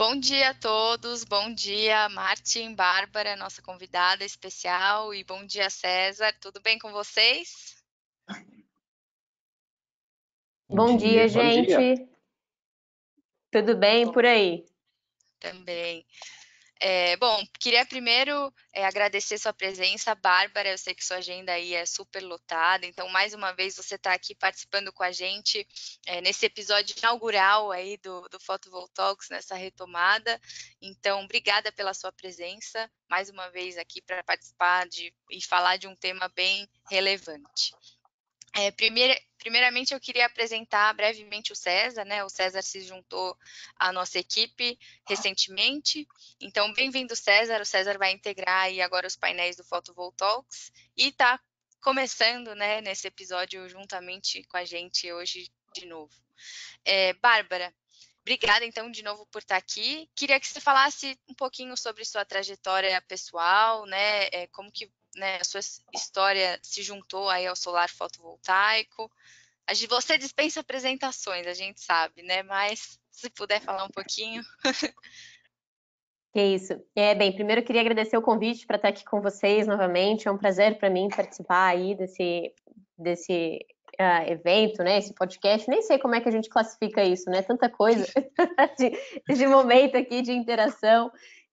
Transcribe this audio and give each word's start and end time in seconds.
Bom 0.00 0.18
dia 0.18 0.48
a 0.48 0.54
todos, 0.54 1.24
bom 1.24 1.52
dia 1.52 2.08
Martin, 2.08 2.74
Bárbara, 2.74 3.36
nossa 3.36 3.60
convidada 3.60 4.24
especial, 4.24 5.12
e 5.12 5.22
bom 5.22 5.44
dia 5.44 5.68
César, 5.68 6.34
tudo 6.40 6.58
bem 6.58 6.78
com 6.78 6.90
vocês? 6.90 7.76
Bom, 10.66 10.92
bom 10.92 10.96
dia, 10.96 11.28
dia, 11.28 11.28
gente. 11.28 11.74
Bom 11.74 11.80
dia. 11.82 12.08
Tudo 13.50 13.76
bem 13.76 14.06
bom, 14.06 14.12
por 14.12 14.24
aí? 14.24 14.64
Também. 15.38 16.06
É, 16.82 17.14
bom, 17.18 17.44
queria 17.58 17.84
primeiro 17.84 18.50
é, 18.72 18.86
agradecer 18.86 19.36
sua 19.36 19.52
presença, 19.52 20.14
Bárbara. 20.14 20.70
Eu 20.70 20.78
sei 20.78 20.94
que 20.94 21.04
sua 21.04 21.18
agenda 21.18 21.52
aí 21.52 21.74
é 21.74 21.84
super 21.84 22.22
lotada, 22.22 22.86
então 22.86 23.06
mais 23.10 23.34
uma 23.34 23.52
vez 23.52 23.76
você 23.76 23.96
está 23.96 24.14
aqui 24.14 24.34
participando 24.34 24.90
com 24.90 25.02
a 25.02 25.12
gente 25.12 25.68
é, 26.06 26.22
nesse 26.22 26.46
episódio 26.46 26.96
inaugural 26.96 27.70
aí 27.70 27.98
do, 27.98 28.26
do 28.30 28.40
Photovoltaics, 28.40 29.28
nessa 29.28 29.54
retomada. 29.54 30.40
Então, 30.80 31.22
obrigada 31.22 31.70
pela 31.70 31.92
sua 31.92 32.12
presença, 32.12 32.90
mais 33.10 33.28
uma 33.28 33.50
vez 33.50 33.76
aqui 33.76 34.00
para 34.00 34.24
participar 34.24 34.88
de, 34.88 35.12
e 35.30 35.44
falar 35.44 35.76
de 35.76 35.86
um 35.86 35.94
tema 35.94 36.30
bem 36.30 36.66
relevante. 36.90 37.74
É, 38.54 38.70
primeira, 38.72 39.18
primeiramente, 39.38 39.94
eu 39.94 40.00
queria 40.00 40.26
apresentar 40.26 40.92
brevemente 40.94 41.52
o 41.52 41.56
César, 41.56 42.04
né? 42.04 42.24
O 42.24 42.28
César 42.28 42.62
se 42.62 42.80
juntou 42.82 43.36
à 43.76 43.92
nossa 43.92 44.18
equipe 44.18 44.78
recentemente. 45.08 46.06
Então, 46.40 46.72
bem-vindo, 46.72 47.14
César. 47.14 47.60
O 47.60 47.66
César 47.66 47.96
vai 47.96 48.12
integrar 48.12 48.64
aí 48.64 48.80
agora 48.80 49.06
os 49.06 49.16
painéis 49.16 49.56
do 49.56 49.64
Photovoltaics 49.64 50.72
e 50.96 51.08
está 51.08 51.40
começando, 51.80 52.54
né, 52.54 52.80
nesse 52.82 53.06
episódio 53.06 53.66
juntamente 53.68 54.44
com 54.44 54.56
a 54.58 54.64
gente 54.64 55.10
hoje 55.12 55.50
de 55.74 55.86
novo. 55.86 56.12
É, 56.84 57.14
Bárbara, 57.14 57.72
Obrigada, 58.22 58.64
então, 58.66 58.90
de 58.90 59.02
novo 59.02 59.26
por 59.26 59.38
estar 59.40 59.56
aqui. 59.56 60.08
Queria 60.14 60.38
que 60.38 60.46
você 60.46 60.60
falasse 60.60 61.18
um 61.28 61.34
pouquinho 61.34 61.76
sobre 61.76 62.04
sua 62.04 62.24
trajetória 62.24 63.00
pessoal, 63.02 63.86
né? 63.86 64.26
É, 64.26 64.46
como 64.48 64.70
que 64.70 64.92
né, 65.14 65.38
a 65.40 65.44
sua 65.44 65.60
história 65.94 66.58
se 66.62 66.82
juntou 66.82 67.28
aí 67.28 67.46
ao 67.46 67.56
solar 67.56 67.88
fotovoltaico. 67.88 69.10
A 69.66 69.74
gente, 69.74 69.88
você 69.88 70.18
dispensa 70.18 70.60
apresentações, 70.60 71.46
a 71.46 71.54
gente 71.54 71.80
sabe, 71.80 72.22
né? 72.22 72.42
Mas 72.42 72.98
se 73.10 73.30
puder 73.30 73.60
falar 73.60 73.84
um 73.84 73.90
pouquinho. 73.90 74.42
Que 76.32 76.40
isso. 76.40 76.80
É, 76.94 77.12
bem, 77.12 77.34
primeiro 77.34 77.60
eu 77.60 77.64
queria 77.64 77.80
agradecer 77.80 78.16
o 78.16 78.22
convite 78.22 78.64
para 78.64 78.76
estar 78.76 78.88
aqui 78.88 79.04
com 79.04 79.20
vocês 79.20 79.66
novamente. 79.66 80.28
É 80.28 80.30
um 80.30 80.38
prazer 80.38 80.78
para 80.78 80.88
mim 80.88 81.08
participar 81.08 81.66
aí 81.66 81.92
desse, 81.96 82.54
desse 82.96 83.66
uh, 84.00 84.30
evento, 84.30 84.82
né? 84.84 84.98
Esse 84.98 85.12
podcast. 85.12 85.68
Nem 85.68 85.82
sei 85.82 85.98
como 85.98 86.14
é 86.14 86.20
que 86.20 86.28
a 86.28 86.32
gente 86.32 86.48
classifica 86.48 87.02
isso, 87.02 87.28
né? 87.28 87.42
Tanta 87.42 87.68
coisa 87.68 88.06
de, 88.78 89.34
de 89.34 89.46
momento 89.48 89.96
aqui 89.96 90.22
de 90.22 90.32
interação 90.32 91.10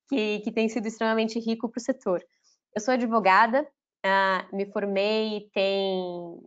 que, 0.07 0.41
que 0.41 0.51
tem 0.51 0.69
sido 0.69 0.87
extremamente 0.87 1.39
rico 1.39 1.67
para 1.67 1.79
o 1.79 1.83
setor. 1.83 2.23
Eu 2.77 2.81
sou 2.81 2.93
advogada, 2.93 3.67
uh, 4.05 4.55
me 4.55 4.67
formei 4.67 5.49
tem 5.51 6.39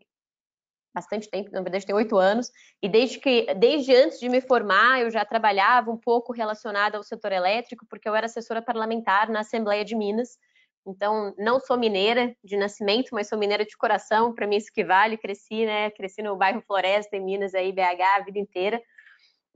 bastante 0.95 1.29
tempo, 1.29 1.51
na 1.51 1.61
verdade 1.61 1.85
tem 1.85 1.93
oito 1.93 2.17
anos, 2.17 2.53
e 2.81 2.89
desde 2.89 3.19
que, 3.19 3.53
desde 3.55 3.93
antes 3.97 4.21
de 4.21 4.29
me 4.29 4.41
formar, 4.41 5.01
eu 5.01 5.11
já 5.11 5.25
trabalhava 5.25 5.91
um 5.91 5.97
pouco 5.97 6.33
relacionada 6.33 6.97
ao 6.97 7.03
setor 7.03 7.33
elétrico, 7.33 7.85
porque 7.91 8.09
eu 8.09 8.15
era 8.15 8.27
assessora 8.27 8.63
parlamentar 8.63 9.29
na 9.29 9.41
Assembleia 9.41 9.85
de 9.85 9.97
Minas. 9.97 10.39
Então, 10.87 11.35
não 11.37 11.59
sou 11.59 11.77
mineira 11.77 12.33
de 12.45 12.57
nascimento, 12.57 13.09
mas 13.11 13.29
sou 13.29 13.37
mineira 13.37 13.67
de 13.67 13.77
coração, 13.77 14.33
para 14.33 14.47
mim 14.47 14.55
isso 14.55 14.73
que 14.73 14.85
vale. 14.85 15.19
Cresci, 15.19 15.67
né? 15.67 15.91
Cresci 15.91 16.23
no 16.23 16.37
bairro 16.37 16.63
Floresta, 16.65 17.17
em 17.17 17.25
Minas, 17.25 17.57
aí, 17.57 17.73
BH, 17.73 18.03
a 18.19 18.21
vida 18.21 18.39
inteira. 18.39 18.81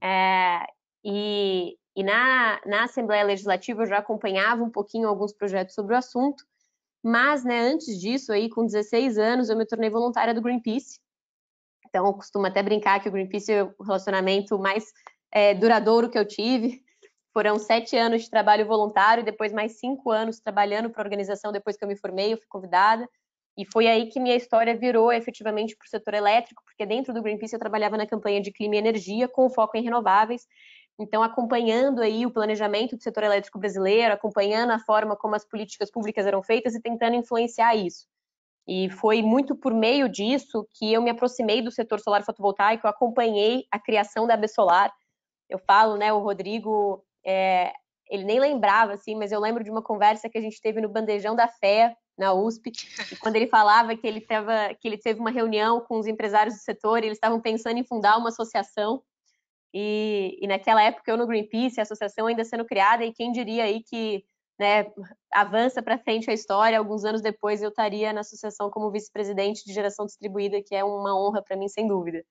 É, 0.02 0.66
e, 1.04 1.78
e 1.94 2.02
na, 2.02 2.60
na 2.66 2.82
Assembleia 2.82 3.22
Legislativa 3.22 3.82
eu 3.82 3.86
já 3.86 3.98
acompanhava 3.98 4.64
um 4.64 4.70
pouquinho 4.70 5.08
alguns 5.08 5.32
projetos 5.32 5.72
sobre 5.72 5.94
o 5.94 5.98
assunto, 5.98 6.44
mas, 7.04 7.44
né, 7.44 7.60
antes 7.60 8.00
disso, 8.00 8.32
aí, 8.32 8.48
com 8.48 8.64
16 8.64 9.18
anos, 9.18 9.50
eu 9.50 9.56
me 9.56 9.66
tornei 9.66 9.90
voluntária 9.90 10.32
do 10.32 10.40
Greenpeace. 10.40 10.98
Então, 11.86 12.06
eu 12.06 12.14
costumo 12.14 12.46
até 12.46 12.62
brincar 12.62 12.98
que 13.00 13.08
o 13.08 13.12
Greenpeace 13.12 13.52
é 13.52 13.62
o 13.62 13.82
relacionamento 13.82 14.58
mais 14.58 14.90
é, 15.30 15.52
duradouro 15.52 16.08
que 16.08 16.18
eu 16.18 16.26
tive. 16.26 16.82
Foram 17.32 17.58
sete 17.58 17.94
anos 17.96 18.22
de 18.22 18.30
trabalho 18.30 18.66
voluntário 18.66 19.20
e 19.20 19.24
depois 19.24 19.52
mais 19.52 19.78
cinco 19.78 20.10
anos 20.10 20.40
trabalhando 20.40 20.88
para 20.88 21.02
a 21.02 21.04
organização 21.04 21.52
depois 21.52 21.76
que 21.76 21.84
eu 21.84 21.88
me 21.88 21.96
formei, 21.96 22.32
eu 22.32 22.38
fui 22.38 22.46
convidada. 22.48 23.06
E 23.56 23.64
foi 23.70 23.86
aí 23.86 24.06
que 24.06 24.18
minha 24.18 24.34
história 24.34 24.76
virou 24.76 25.12
efetivamente 25.12 25.76
para 25.76 25.84
o 25.84 25.88
setor 25.88 26.14
elétrico, 26.14 26.62
porque 26.64 26.86
dentro 26.86 27.12
do 27.12 27.22
Greenpeace 27.22 27.54
eu 27.54 27.60
trabalhava 27.60 27.98
na 27.98 28.06
campanha 28.06 28.40
de 28.40 28.50
clima 28.50 28.76
e 28.76 28.78
energia 28.78 29.28
com 29.28 29.50
foco 29.50 29.76
em 29.76 29.82
renováveis. 29.82 30.46
Então, 30.98 31.22
acompanhando 31.22 32.00
aí 32.00 32.24
o 32.24 32.30
planejamento 32.30 32.96
do 32.96 33.02
setor 33.02 33.24
elétrico 33.24 33.58
brasileiro, 33.58 34.14
acompanhando 34.14 34.70
a 34.70 34.78
forma 34.78 35.16
como 35.16 35.34
as 35.34 35.44
políticas 35.44 35.90
públicas 35.90 36.24
eram 36.26 36.42
feitas 36.42 36.74
e 36.74 36.80
tentando 36.80 37.16
influenciar 37.16 37.74
isso. 37.74 38.06
E 38.66 38.88
foi 38.88 39.20
muito 39.20 39.54
por 39.54 39.74
meio 39.74 40.08
disso 40.08 40.66
que 40.78 40.92
eu 40.92 41.02
me 41.02 41.10
aproximei 41.10 41.60
do 41.60 41.70
setor 41.70 42.00
solar 42.00 42.24
fotovoltaico, 42.24 42.86
eu 42.86 42.90
acompanhei 42.90 43.66
a 43.70 43.78
criação 43.78 44.26
da 44.26 44.48
Solar. 44.48 44.92
Eu 45.50 45.58
falo, 45.58 45.96
né, 45.96 46.12
o 46.12 46.20
Rodrigo, 46.20 47.04
é, 47.26 47.72
ele 48.08 48.24
nem 48.24 48.40
lembrava, 48.40 48.94
assim, 48.94 49.14
mas 49.14 49.32
eu 49.32 49.40
lembro 49.40 49.62
de 49.62 49.70
uma 49.70 49.82
conversa 49.82 50.30
que 50.30 50.38
a 50.38 50.40
gente 50.40 50.60
teve 50.60 50.80
no 50.80 50.88
Bandejão 50.88 51.34
da 51.34 51.48
Fé, 51.48 51.94
na 52.16 52.32
USP, 52.32 52.70
e 53.10 53.16
quando 53.16 53.36
ele 53.36 53.48
falava 53.48 53.96
que 53.96 54.06
ele, 54.06 54.20
tava, 54.20 54.72
que 54.80 54.86
ele 54.86 54.96
teve 54.96 55.18
uma 55.18 55.32
reunião 55.32 55.80
com 55.80 55.98
os 55.98 56.06
empresários 56.06 56.54
do 56.54 56.60
setor 56.60 57.02
e 57.02 57.06
eles 57.06 57.16
estavam 57.16 57.40
pensando 57.40 57.76
em 57.76 57.84
fundar 57.84 58.16
uma 58.16 58.28
associação 58.28 59.02
e, 59.76 60.38
e, 60.40 60.46
naquela 60.46 60.80
época 60.80 61.10
eu 61.10 61.16
no 61.16 61.26
Greenpeace, 61.26 61.80
a 61.80 61.82
associação 61.82 62.28
ainda 62.28 62.44
sendo 62.44 62.64
criada, 62.64 63.04
e 63.04 63.12
quem 63.12 63.32
diria 63.32 63.64
aí 63.64 63.82
que 63.82 64.24
né, 64.56 64.86
avança 65.32 65.82
para 65.82 65.98
frente 65.98 66.30
a 66.30 66.32
história, 66.32 66.78
alguns 66.78 67.04
anos 67.04 67.20
depois 67.20 67.60
eu 67.60 67.70
estaria 67.70 68.12
na 68.12 68.20
associação 68.20 68.70
como 68.70 68.88
vice-presidente 68.92 69.64
de 69.64 69.72
geração 69.72 70.06
distribuída, 70.06 70.62
que 70.62 70.76
é 70.76 70.84
uma 70.84 71.18
honra 71.20 71.42
para 71.42 71.56
mim, 71.56 71.66
sem 71.66 71.88
dúvida. 71.88 72.24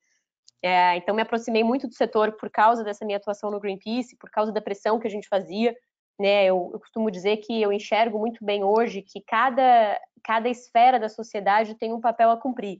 É, 0.61 0.95
então 0.95 1.13
me 1.13 1.21
aproximei 1.21 1.65
muito 1.65 1.85
do 1.85 1.93
setor 1.93 2.31
por 2.37 2.49
causa 2.49 2.81
dessa 2.81 3.03
minha 3.03 3.17
atuação 3.17 3.51
no 3.51 3.59
Greenpeace, 3.59 4.15
por 4.15 4.29
causa 4.29 4.49
da 4.49 4.61
pressão 4.61 4.97
que 4.97 5.07
a 5.07 5.11
gente 5.11 5.27
fazia. 5.27 5.75
Né, 6.17 6.45
eu, 6.45 6.69
eu 6.71 6.79
costumo 6.79 7.11
dizer 7.11 7.37
que 7.37 7.61
eu 7.61 7.73
enxergo 7.73 8.17
muito 8.17 8.45
bem 8.45 8.63
hoje 8.63 9.01
que 9.01 9.19
cada, 9.19 9.99
cada 10.23 10.47
esfera 10.47 10.97
da 10.97 11.09
sociedade 11.09 11.75
tem 11.75 11.91
um 11.91 11.99
papel 11.99 12.31
a 12.31 12.37
cumprir. 12.37 12.79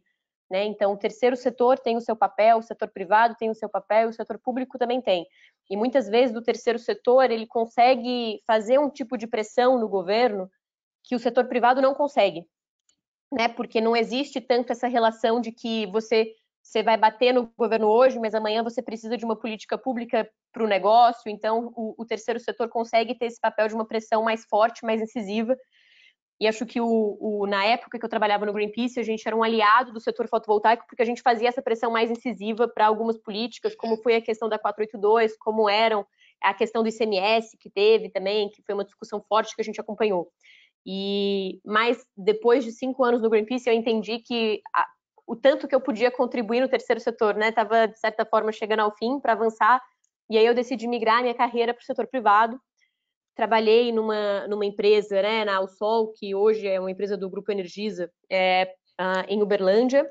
Né? 0.50 0.66
Então, 0.66 0.94
o 0.94 0.98
terceiro 0.98 1.36
setor 1.36 1.80
tem 1.80 1.98
o 1.98 2.02
seu 2.02 2.16
papel, 2.16 2.58
o 2.58 2.64
setor 2.64 2.90
privado 2.90 3.36
tem 3.36 3.50
o 3.50 3.56
seu 3.56 3.70
papel, 3.70 4.10
o 4.10 4.14
setor 4.14 4.38
público 4.38 4.78
também 4.78 5.02
tem. 5.02 5.26
E 5.70 5.78
muitas 5.78 6.08
vezes 6.08 6.34
do 6.34 6.42
terceiro 6.42 6.78
setor 6.78 7.32
ele 7.32 7.48
consegue 7.48 8.42
fazer 8.46 8.78
um 8.80 8.90
tipo 8.90 9.18
de 9.18 9.26
pressão 9.26 9.80
no 9.80 9.88
governo 9.88 10.50
que 11.04 11.16
o 11.16 11.20
setor 11.20 11.48
privado 11.48 11.82
não 11.82 11.94
consegue, 11.94 12.46
né? 13.32 13.48
Porque 13.48 13.82
não 13.82 13.96
existe 13.96 14.40
tanto 14.42 14.72
essa 14.72 14.88
relação 14.88 15.40
de 15.40 15.52
que 15.52 15.88
você 15.88 16.34
você 16.64 16.82
vai 16.82 16.96
bater 16.96 17.34
no 17.34 17.52
governo 17.58 17.88
hoje, 17.88 18.18
mas 18.18 18.34
amanhã 18.34 18.64
você 18.64 18.82
precisa 18.82 19.18
de 19.18 19.26
uma 19.26 19.36
política 19.36 19.78
pública 19.78 20.30
para 20.54 20.64
o 20.64 20.68
negócio. 20.68 21.30
Então, 21.30 21.74
o, 21.76 21.94
o 21.98 22.06
terceiro 22.06 22.40
setor 22.40 22.70
consegue 22.70 23.16
ter 23.16 23.26
esse 23.26 23.40
papel 23.40 23.68
de 23.68 23.76
uma 23.76 23.86
pressão 23.86 24.24
mais 24.24 24.46
forte, 24.46 24.86
mais 24.86 25.02
incisiva 25.02 25.58
e 26.44 26.48
acho 26.48 26.66
que 26.66 26.82
o, 26.82 27.18
o, 27.22 27.48
na 27.48 27.64
época 27.64 27.98
que 27.98 28.04
eu 28.04 28.10
trabalhava 28.10 28.46
no 28.46 28.52
Greenpeace, 28.52 29.00
a 29.00 29.04
gente 29.04 29.26
era 29.26 29.34
um 29.34 29.42
aliado 29.42 29.94
do 29.94 30.02
setor 30.02 30.28
fotovoltaico, 30.28 30.86
porque 30.86 31.02
a 31.02 31.06
gente 31.06 31.22
fazia 31.22 31.48
essa 31.48 31.62
pressão 31.62 31.90
mais 31.90 32.12
incisiva 32.12 32.68
para 32.68 32.86
algumas 32.86 33.18
políticas, 33.18 33.74
como 33.74 33.96
foi 33.96 34.16
a 34.16 34.22
questão 34.22 34.50
da 34.50 34.60
482, 34.60 35.38
como 35.38 35.70
eram 35.70 36.06
a 36.42 36.54
questão 36.54 36.84
do 36.84 36.90
ICMS 36.90 37.58
que 37.58 37.70
teve 37.70 38.10
também, 38.10 38.50
que 38.50 38.62
foi 38.62 38.76
uma 38.76 38.84
discussão 38.84 39.24
forte 39.30 39.56
que 39.56 39.62
a 39.62 39.64
gente 39.64 39.80
acompanhou. 39.80 40.28
E 40.86 41.62
mas 41.64 42.06
depois 42.18 42.66
de 42.66 42.74
cinco 42.74 43.06
anos 43.06 43.22
no 43.22 43.30
Greenpeace, 43.30 43.70
eu 43.70 43.74
entendi 43.74 44.20
que 44.20 44.62
a, 44.76 44.86
o 45.26 45.38
tanto 45.38 45.66
que 45.66 45.74
eu 45.74 45.80
podia 45.80 46.12
contribuir 46.12 46.60
no 46.60 46.68
terceiro 46.68 47.00
setor, 47.00 47.36
né, 47.36 47.50
estava 47.50 47.88
de 47.88 47.98
certa 47.98 48.26
forma 48.26 48.52
chegando 48.52 48.82
ao 48.82 48.94
fim 48.98 49.18
para 49.18 49.32
avançar. 49.32 49.82
E 50.30 50.38
aí 50.38 50.46
eu 50.46 50.54
decidi 50.54 50.90
migrar 50.90 51.22
minha 51.22 51.34
carreira 51.34 51.74
para 51.74 51.82
o 51.82 51.86
setor 51.86 52.06
privado 52.06 52.60
trabalhei 53.36 53.92
numa, 53.92 54.48
numa 54.48 54.66
empresa, 54.66 55.22
né, 55.22 55.46
na 55.46 55.58
Alsol, 55.58 56.14
que 56.14 56.36
hoje 56.36 56.68
é 56.68 56.80
uma 56.80 56.92
empresa 56.92 57.18
do 57.18 57.30
Grupo 57.30 57.52
Energisa, 57.52 58.12
é, 58.30 58.74
uh, 59.00 59.26
em 59.28 59.42
Uberlândia. 59.42 60.10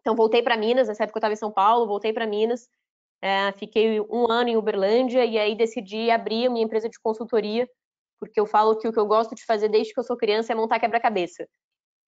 Então, 0.00 0.16
voltei 0.16 0.42
para 0.42 0.56
Minas, 0.56 0.88
nessa 0.88 1.04
época 1.04 1.18
eu 1.18 1.20
estava 1.20 1.34
em 1.34 1.36
São 1.36 1.52
Paulo, 1.52 1.86
voltei 1.86 2.12
para 2.12 2.26
Minas, 2.26 2.68
é, 3.20 3.52
fiquei 3.52 4.00
um 4.00 4.30
ano 4.30 4.48
em 4.48 4.56
Uberlândia 4.56 5.24
e 5.24 5.36
aí 5.38 5.54
decidi 5.56 6.10
abrir 6.10 6.46
a 6.46 6.50
minha 6.50 6.64
empresa 6.64 6.88
de 6.88 6.98
consultoria, 7.00 7.68
porque 8.20 8.38
eu 8.38 8.46
falo 8.46 8.76
que 8.78 8.88
o 8.88 8.92
que 8.92 8.98
eu 8.98 9.06
gosto 9.06 9.34
de 9.34 9.44
fazer 9.44 9.68
desde 9.68 9.92
que 9.92 10.00
eu 10.00 10.04
sou 10.04 10.16
criança 10.16 10.52
é 10.52 10.56
montar 10.56 10.80
quebra-cabeça. 10.80 11.46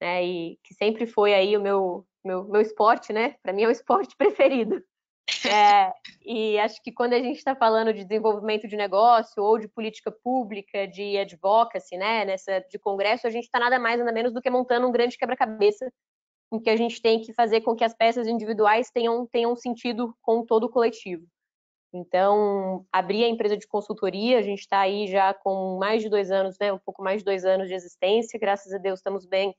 Né, 0.00 0.24
e 0.24 0.58
que 0.64 0.72
sempre 0.74 1.06
foi 1.06 1.34
aí 1.34 1.54
o 1.56 1.60
meu, 1.60 2.06
meu, 2.24 2.44
meu 2.44 2.60
esporte, 2.62 3.12
né? 3.12 3.36
Para 3.42 3.52
mim 3.52 3.64
é 3.64 3.68
o 3.68 3.70
esporte 3.70 4.16
preferido. 4.16 4.82
É, 5.46 5.92
e 6.24 6.58
acho 6.58 6.82
que 6.82 6.92
quando 6.92 7.14
a 7.14 7.18
gente 7.18 7.38
está 7.38 7.54
falando 7.54 7.92
de 7.92 8.04
desenvolvimento 8.04 8.68
de 8.68 8.76
negócio 8.76 9.42
ou 9.42 9.58
de 9.58 9.68
política 9.68 10.10
pública, 10.10 10.86
de 10.86 11.16
advocacy, 11.16 11.96
né, 11.96 12.24
nessa 12.24 12.60
de 12.60 12.78
congresso, 12.78 13.26
a 13.26 13.30
gente 13.30 13.44
está 13.44 13.58
nada 13.58 13.78
mais 13.78 13.98
nada 13.98 14.12
menos 14.12 14.32
do 14.32 14.40
que 14.40 14.50
montando 14.50 14.86
um 14.86 14.92
grande 14.92 15.16
quebra-cabeça 15.16 15.90
em 16.52 16.58
que 16.58 16.68
a 16.68 16.76
gente 16.76 17.00
tem 17.00 17.20
que 17.20 17.32
fazer 17.32 17.60
com 17.60 17.76
que 17.76 17.84
as 17.84 17.94
peças 17.94 18.26
individuais 18.26 18.90
tenham, 18.90 19.26
tenham 19.26 19.54
sentido 19.54 20.14
com 20.20 20.44
todo 20.44 20.64
o 20.64 20.70
coletivo. 20.70 21.26
Então, 21.92 22.86
abri 22.92 23.24
a 23.24 23.28
empresa 23.28 23.56
de 23.56 23.66
consultoria, 23.66 24.38
a 24.38 24.42
gente 24.42 24.60
está 24.60 24.80
aí 24.80 25.08
já 25.08 25.34
com 25.34 25.78
mais 25.78 26.02
de 26.02 26.08
dois 26.08 26.30
anos, 26.30 26.56
né, 26.60 26.72
um 26.72 26.78
pouco 26.78 27.02
mais 27.02 27.18
de 27.18 27.24
dois 27.24 27.44
anos 27.44 27.68
de 27.68 27.74
existência, 27.74 28.38
graças 28.38 28.72
a 28.72 28.78
Deus 28.78 29.00
estamos 29.00 29.26
bem, 29.26 29.54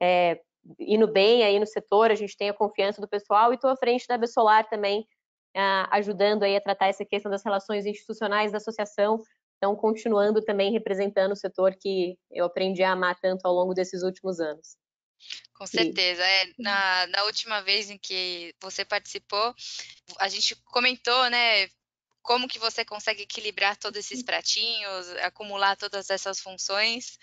é, 0.00 0.40
indo 0.78 1.06
bem 1.06 1.42
aí 1.44 1.58
no 1.58 1.66
setor, 1.66 2.10
a 2.10 2.14
gente 2.14 2.36
tem 2.36 2.48
a 2.48 2.54
confiança 2.54 3.00
do 3.00 3.08
pessoal 3.08 3.52
e 3.52 3.54
estou 3.54 3.70
à 3.70 3.76
frente 3.76 4.06
da 4.06 4.18
Bessolar 4.18 4.68
também, 4.68 5.06
ajudando 5.90 6.42
aí 6.42 6.56
a 6.56 6.60
tratar 6.60 6.88
essa 6.88 7.04
questão 7.04 7.30
das 7.30 7.44
relações 7.44 7.86
institucionais 7.86 8.52
da 8.52 8.58
associação, 8.58 9.22
então 9.56 9.74
continuando 9.74 10.42
também 10.42 10.72
representando 10.72 11.32
o 11.32 11.36
setor 11.36 11.74
que 11.74 12.16
eu 12.30 12.44
aprendi 12.44 12.82
a 12.82 12.92
amar 12.92 13.18
tanto 13.20 13.44
ao 13.46 13.52
longo 13.52 13.74
desses 13.74 14.02
últimos 14.02 14.40
anos. 14.40 14.76
Com 15.54 15.66
certeza. 15.66 16.22
É, 16.22 16.44
na, 16.58 17.06
na 17.08 17.24
última 17.24 17.60
vez 17.60 17.90
em 17.90 17.98
que 17.98 18.54
você 18.60 18.84
participou, 18.84 19.52
a 20.20 20.28
gente 20.28 20.54
comentou, 20.66 21.28
né, 21.28 21.68
como 22.22 22.48
que 22.48 22.58
você 22.58 22.84
consegue 22.84 23.22
equilibrar 23.22 23.76
todos 23.76 23.98
esses 23.98 24.22
pratinhos, 24.22 25.08
acumular 25.22 25.76
todas 25.76 26.10
essas 26.10 26.40
funções, 26.40 27.18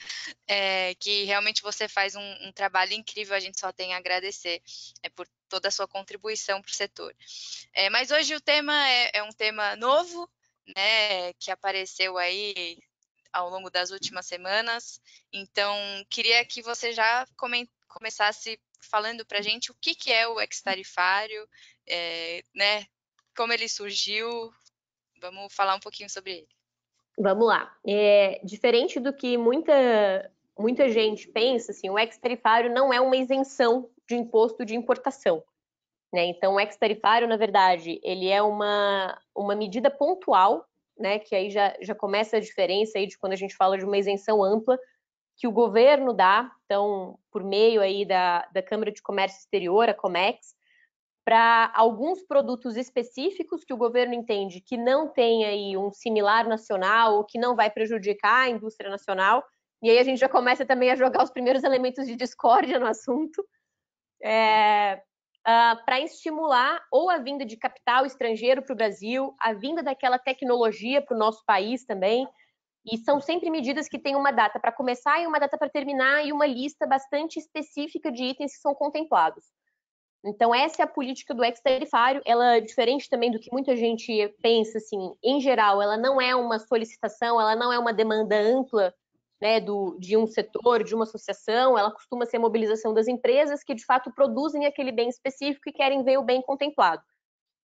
é, 0.47 0.95
que 0.95 1.24
realmente 1.24 1.62
você 1.62 1.88
faz 1.88 2.15
um, 2.15 2.47
um, 2.47 2.51
trabalho 2.51 2.94
incrível, 2.94 3.36
a 3.36 3.39
gente 3.39 3.59
só 3.59 3.71
tem 3.71 3.94
a 3.94 3.97
agradecer 3.97 4.62
é, 5.03 5.09
por 5.09 5.27
toda 5.47 5.68
a 5.68 5.71
sua 5.71 5.88
contribuição 5.88 6.62
para 6.62 6.71
o 6.71 6.74
setor. 6.74 7.15
É, 7.74 7.89
mas 7.89 8.12
hoje 8.12 8.36
o 8.36 8.42
tema 8.42 8.74
é, 8.88 9.12
é 9.15 9.24
um 9.24 9.31
tema 9.31 9.75
novo, 9.75 10.30
né, 10.75 11.33
que 11.33 11.51
apareceu 11.51 12.18
aí 12.18 12.80
ao 13.31 13.50
longo 13.50 13.69
das 13.69 13.91
últimas 13.91 14.25
semanas, 14.25 15.00
então 15.31 15.77
queria 16.09 16.44
que 16.45 16.62
você 16.62 16.94
já 16.94 17.27
começasse 17.88 18.59
falando 18.81 19.25
para 19.25 19.39
a 19.39 19.41
gente 19.41 19.71
o 19.71 19.75
que, 19.75 19.94
que 19.94 20.12
é 20.12 20.27
o 20.27 20.39
ex-tarifário, 20.39 21.48
é, 21.86 22.44
né, 22.56 22.86
como 23.36 23.51
ele 23.51 23.68
surgiu, 23.68 24.53
vamos 25.31 25.54
falar 25.54 25.75
um 25.75 25.80
pouquinho 25.80 26.10
sobre 26.10 26.31
ele. 26.31 26.48
Vamos 27.18 27.48
lá. 27.48 27.74
É, 27.88 28.42
diferente 28.44 29.00
do 29.00 29.13
que 29.13 29.38
muita, 29.38 30.31
muita 30.57 30.89
gente 30.89 31.27
pensa, 31.27 31.72
assim, 31.72 31.89
o 31.89 31.98
ex-tarifário 31.98 32.74
não 32.74 32.94
é 32.94 33.00
uma 33.00 33.16
isenção 33.16 33.89
de 34.07 34.16
imposto 34.16 34.66
de 34.66 34.75
importação. 34.75 35.44
Né? 36.13 36.25
Então, 36.25 36.56
o 36.56 36.60
ex-tarifário, 36.60 37.27
na 37.27 37.38
verdade, 37.38 38.00
ele 38.04 38.30
é 38.30 38.42
uma, 38.42 39.19
uma 39.36 39.56
medida 39.56 39.89
pontual, 39.89 40.66
né? 40.98 41.19
que 41.19 41.36
aí 41.36 41.50
já, 41.50 41.75
já 41.81 41.95
começa 41.95 42.38
a 42.38 42.42
diferença 42.42 42.98
aí 42.98 43.07
de 43.07 43.18
quando 43.18 43.33
a 43.33 43.38
gente 43.38 43.56
fala 43.56 43.77
de 43.77 43.86
uma 43.86 43.98
isenção 43.98 44.44
ampla, 44.44 44.77
que 45.38 45.48
o 45.48 45.51
governo 45.51 46.13
dá, 46.13 46.50
então, 46.66 47.19
por 47.30 47.44
meio 47.44 47.81
aí 47.81 48.06
da, 48.06 48.48
da 48.54 48.62
Câmara 48.62 48.92
de 48.92 49.01
Comércio 49.01 49.39
Exterior, 49.39 49.89
a 49.89 49.94
COMEX, 49.94 50.56
para 51.25 51.72
alguns 51.74 52.22
produtos 52.22 52.77
específicos 52.77 53.63
que 53.66 53.74
o 53.74 53.77
governo 53.77 54.13
entende 54.13 54.62
que 54.62 54.77
não 54.77 55.12
tem 55.12 55.44
aí 55.44 55.75
um 55.75 55.92
similar 55.92 56.48
nacional 56.48 57.16
ou 57.16 57.25
que 57.25 57.39
não 57.39 57.56
vai 57.56 57.72
prejudicar 57.72 58.44
a 58.44 58.50
indústria 58.50 58.92
nacional. 58.92 59.44
E 59.81 59.89
aí 59.89 59.98
a 59.98 60.04
gente 60.04 60.19
já 60.19 60.30
começa 60.30 60.63
também 60.63 60.92
a 60.92 60.95
jogar 60.95 61.24
os 61.24 61.31
primeiros 61.31 61.63
elementos 61.63 62.06
de 62.06 62.16
discórdia 62.16 62.77
no 62.80 62.86
assunto. 62.86 63.44
É, 64.24 65.01
uh, 65.48 65.83
para 65.83 66.00
estimular 66.00 66.80
ou 66.92 67.10
a 67.10 67.18
vinda 67.18 67.44
de 67.44 67.57
capital 67.57 68.06
estrangeiro 68.06 68.62
para 68.62 68.74
o 68.74 68.77
Brasil, 68.77 69.36
a 69.39 69.51
vinda 69.51 69.81
daquela 69.81 70.19
tecnologia 70.19 71.01
para 71.01 71.16
o 71.16 71.19
nosso 71.19 71.44
país 71.44 71.83
também. 71.86 72.27
E 72.86 73.00
são 73.00 73.19
sempre 73.19 73.50
medidas 73.50 73.88
que 73.88 73.98
têm 73.98 74.16
uma 74.16 74.31
data 74.31 74.60
para 74.60 74.72
começar 74.72 75.19
e 75.19 75.25
uma 75.25 75.39
data 75.39 75.57
para 75.57 75.69
terminar 75.69 76.24
e 76.24 76.31
uma 76.31 76.45
lista 76.45 76.86
bastante 76.86 77.39
específica 77.39 78.12
de 78.12 78.25
itens 78.25 78.54
que 78.54 78.62
são 78.62 78.75
contemplados. 78.75 79.44
Então, 80.25 80.54
essa 80.54 80.81
é 80.81 80.86
a 80.86 80.88
política 80.88 81.33
do 81.33 81.44
ex-tarifário. 81.44 82.22
Ela, 82.25 82.57
é 82.57 82.62
diferente 82.62 83.07
também 83.10 83.31
do 83.31 83.39
que 83.39 83.51
muita 83.51 83.75
gente 83.75 84.27
pensa, 84.42 84.80
assim, 84.80 85.13
em 85.24 85.39
geral, 85.39 85.81
ela 85.81 85.98
não 85.98 86.19
é 86.19 86.36
uma 86.36 86.57
solicitação, 86.57 87.39
ela 87.39 87.56
não 87.56 87.72
é 87.72 87.77
uma 87.77 87.94
demanda 87.94 88.36
ampla 88.36 88.94
né, 89.39 89.60
do, 89.60 89.95
de 90.00 90.18
um 90.18 90.25
setor, 90.25 90.83
de 90.83 90.95
uma 90.95 91.04
associação, 91.04 91.77
ela 91.77 91.92
costuma 91.92 92.25
ser 92.25 92.39
mobilização 92.39 92.94
das 92.94 93.07
empresas 93.07 93.63
que, 93.63 93.75
de 93.75 93.86
fato, 93.86 94.12
produzem 94.12 94.66
aquele 94.66 94.92
bem 94.92 95.10
específico 95.10 95.69
e 95.69 95.74
querem 95.74 96.04
ver 96.04 96.18
o 96.18 96.24
bem 96.24 96.42
contemplado. 96.42 97.04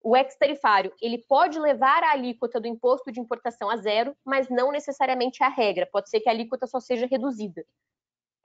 O 0.02 0.16
ex-tarifário, 0.16 0.94
ele 1.02 1.18
pode 1.18 1.60
levar 1.60 2.04
a 2.04 2.12
alíquota 2.12 2.60
do 2.60 2.68
imposto 2.68 3.12
de 3.12 3.20
importação 3.20 3.70
a 3.70 3.78
zero, 3.78 4.16
mas 4.26 4.50
não 4.50 4.72
necessariamente 4.72 5.44
a 5.44 5.50
regra. 5.50 5.88
Pode 5.92 6.10
ser 6.10 6.20
que 6.22 6.30
a 6.30 6.32
alíquota 6.32 6.68
só 6.68 6.80
seja 6.80 7.06
reduzida. 7.06 7.66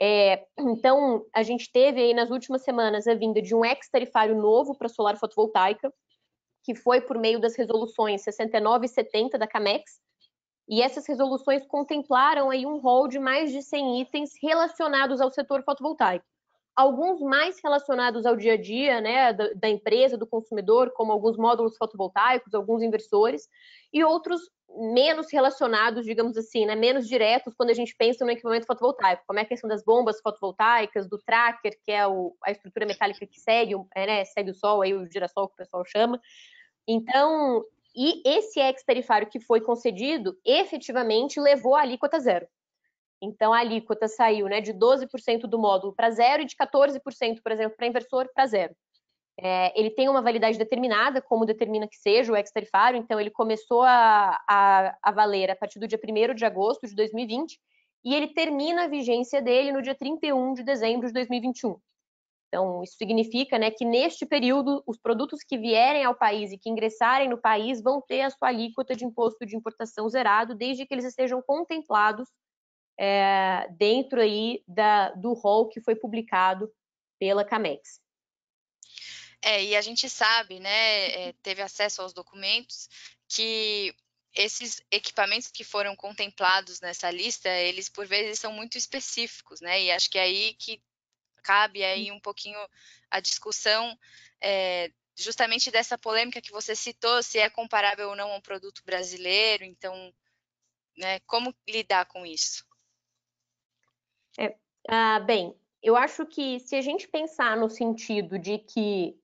É, 0.00 0.44
então, 0.58 1.24
a 1.32 1.42
gente 1.42 1.70
teve 1.70 2.00
aí 2.00 2.14
nas 2.14 2.30
últimas 2.30 2.62
semanas 2.62 3.06
a 3.06 3.14
vinda 3.14 3.40
de 3.40 3.54
um 3.54 3.64
ex-tarifário 3.64 4.36
novo 4.36 4.76
para 4.76 4.88
solar 4.88 5.16
fotovoltaica, 5.16 5.92
que 6.64 6.74
foi 6.74 7.00
por 7.00 7.18
meio 7.18 7.40
das 7.40 7.56
resoluções 7.56 8.22
69 8.22 8.86
e 8.86 8.88
70 8.88 9.38
da 9.38 9.46
CAMEX, 9.46 10.00
e 10.68 10.80
essas 10.80 11.06
resoluções 11.06 11.64
contemplaram 11.66 12.50
aí 12.50 12.64
um 12.64 12.78
rol 12.78 13.06
de 13.06 13.18
mais 13.18 13.52
de 13.52 13.62
100 13.62 14.00
itens 14.00 14.30
relacionados 14.42 15.20
ao 15.20 15.30
setor 15.30 15.62
fotovoltaico. 15.62 16.24
Alguns 16.74 17.20
mais 17.20 17.60
relacionados 17.62 18.26
ao 18.26 18.34
dia 18.34 18.54
a 18.54 18.60
dia, 18.60 19.00
né, 19.00 19.32
da, 19.32 19.52
da 19.54 19.68
empresa, 19.68 20.16
do 20.16 20.26
consumidor, 20.26 20.90
como 20.92 21.12
alguns 21.12 21.36
módulos 21.36 21.76
fotovoltaicos, 21.76 22.52
alguns 22.54 22.82
inversores, 22.82 23.48
e 23.92 24.02
outros 24.02 24.40
menos 24.76 25.32
relacionados, 25.32 26.04
digamos 26.04 26.36
assim, 26.36 26.66
né, 26.66 26.74
menos 26.74 27.08
diretos 27.08 27.54
quando 27.54 27.70
a 27.70 27.74
gente 27.74 27.94
pensa 27.96 28.24
no 28.24 28.30
equipamento 28.30 28.66
fotovoltaico, 28.66 29.24
como 29.26 29.38
é 29.38 29.42
a 29.42 29.46
questão 29.46 29.68
das 29.68 29.84
bombas 29.84 30.20
fotovoltaicas, 30.20 31.08
do 31.08 31.18
tracker, 31.18 31.78
que 31.84 31.92
é 31.92 32.06
o, 32.06 32.36
a 32.42 32.50
estrutura 32.50 32.86
metálica 32.86 33.26
que 33.26 33.40
segue, 33.40 33.74
é, 33.94 34.06
né, 34.06 34.24
segue 34.24 34.50
o 34.50 34.54
sol, 34.54 34.82
aí 34.82 34.94
o 34.94 35.10
girassol 35.10 35.48
que 35.48 35.54
o 35.54 35.58
pessoal 35.58 35.84
chama. 35.84 36.20
Então, 36.86 37.62
e 37.94 38.22
esse 38.28 38.60
ex-tarifário 38.60 39.28
que 39.28 39.40
foi 39.40 39.60
concedido, 39.60 40.36
efetivamente 40.44 41.40
levou 41.40 41.76
a 41.76 41.82
alíquota 41.82 42.18
zero. 42.18 42.46
Então, 43.22 43.54
a 43.54 43.60
alíquota 43.60 44.08
saiu 44.08 44.46
né, 44.46 44.60
de 44.60 44.74
12% 44.74 45.42
do 45.42 45.58
módulo 45.58 45.94
para 45.94 46.10
zero 46.10 46.42
e 46.42 46.46
de 46.46 46.56
14%, 46.56 47.40
por 47.42 47.52
exemplo, 47.52 47.76
para 47.76 47.86
inversor 47.86 48.28
para 48.34 48.46
zero. 48.46 48.74
É, 49.36 49.78
ele 49.78 49.90
tem 49.90 50.08
uma 50.08 50.22
validade 50.22 50.56
determinada, 50.56 51.20
como 51.20 51.44
determina 51.44 51.88
que 51.88 51.96
seja 51.96 52.32
o 52.32 52.36
ex-tarifário, 52.36 52.98
então 52.98 53.18
ele 53.18 53.30
começou 53.30 53.82
a, 53.82 54.40
a, 54.48 54.96
a, 55.02 55.10
valer 55.10 55.50
a 55.50 55.56
partir 55.56 55.80
do 55.80 55.88
dia 55.88 55.98
1 55.98 56.34
de 56.34 56.44
agosto 56.44 56.86
de 56.86 56.94
2020 56.94 57.58
e 58.04 58.14
ele 58.14 58.28
termina 58.28 58.84
a 58.84 58.88
vigência 58.88 59.42
dele 59.42 59.72
no 59.72 59.82
dia 59.82 59.94
31 59.94 60.54
de 60.54 60.62
dezembro 60.62 61.08
de 61.08 61.12
2021. 61.14 61.76
Então, 62.48 62.84
isso 62.84 62.96
significa 62.96 63.58
né, 63.58 63.72
que 63.72 63.84
neste 63.84 64.24
período, 64.24 64.80
os 64.86 64.96
produtos 64.96 65.40
que 65.42 65.58
vierem 65.58 66.04
ao 66.04 66.14
país 66.14 66.52
e 66.52 66.58
que 66.58 66.70
ingressarem 66.70 67.28
no 67.28 67.36
país 67.36 67.82
vão 67.82 68.00
ter 68.00 68.20
a 68.20 68.30
sua 68.30 68.46
alíquota 68.46 68.94
de 68.94 69.04
imposto 69.04 69.44
de 69.44 69.56
importação 69.56 70.08
zerado, 70.08 70.54
desde 70.54 70.86
que 70.86 70.94
eles 70.94 71.04
estejam 71.04 71.42
contemplados 71.42 72.28
é, 72.96 73.66
dentro 73.76 74.20
aí 74.20 74.62
da, 74.68 75.10
do 75.10 75.32
rol 75.32 75.68
que 75.68 75.80
foi 75.80 75.96
publicado 75.96 76.70
pela 77.18 77.44
CAMEX. 77.44 78.03
É, 79.46 79.62
e 79.62 79.76
a 79.76 79.82
gente 79.82 80.08
sabe, 80.08 80.58
né, 80.58 81.28
é, 81.28 81.32
teve 81.42 81.60
acesso 81.60 82.00
aos 82.00 82.14
documentos, 82.14 82.88
que 83.28 83.94
esses 84.34 84.82
equipamentos 84.90 85.48
que 85.48 85.62
foram 85.62 85.94
contemplados 85.94 86.80
nessa 86.80 87.10
lista, 87.10 87.50
eles 87.50 87.90
por 87.90 88.06
vezes 88.06 88.40
são 88.40 88.50
muito 88.50 88.78
específicos, 88.78 89.60
né? 89.60 89.82
E 89.82 89.92
acho 89.92 90.10
que 90.10 90.18
é 90.18 90.22
aí 90.22 90.54
que 90.54 90.82
cabe 91.42 91.84
aí 91.84 92.10
um 92.10 92.18
pouquinho 92.18 92.58
a 93.10 93.20
discussão 93.20 93.96
é, 94.40 94.90
justamente 95.14 95.70
dessa 95.70 95.98
polêmica 95.98 96.40
que 96.40 96.50
você 96.50 96.74
citou, 96.74 97.22
se 97.22 97.38
é 97.38 97.50
comparável 97.50 98.08
ou 98.08 98.16
não 98.16 98.32
a 98.32 98.36
um 98.36 98.40
produto 98.40 98.82
brasileiro, 98.82 99.62
então, 99.62 100.12
né, 100.96 101.20
como 101.20 101.54
lidar 101.68 102.06
com 102.06 102.24
isso? 102.24 102.66
É, 104.38 104.56
ah, 104.88 105.20
bem, 105.20 105.54
eu 105.82 105.96
acho 105.96 106.24
que 106.24 106.58
se 106.60 106.74
a 106.74 106.80
gente 106.80 107.06
pensar 107.06 107.58
no 107.58 107.68
sentido 107.68 108.38
de 108.38 108.58
que 108.58 109.22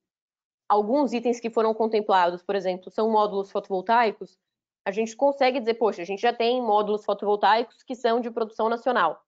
alguns 0.71 1.13
itens 1.13 1.41
que 1.41 1.51
foram 1.51 1.75
contemplados, 1.75 2.45
por 2.45 2.55
exemplo, 2.55 2.93
são 2.93 3.11
módulos 3.11 3.51
fotovoltaicos, 3.51 4.39
a 4.85 4.93
gente 4.93 5.17
consegue 5.17 5.59
dizer, 5.59 5.75
poxa, 5.75 6.01
a 6.01 6.05
gente 6.05 6.23
já 6.23 6.33
tem 6.33 6.63
módulos 6.63 7.05
fotovoltaicos 7.05 7.83
que 7.83 7.97
são 7.97 8.21
de 8.21 8.31
produção 8.31 8.69
nacional. 8.69 9.21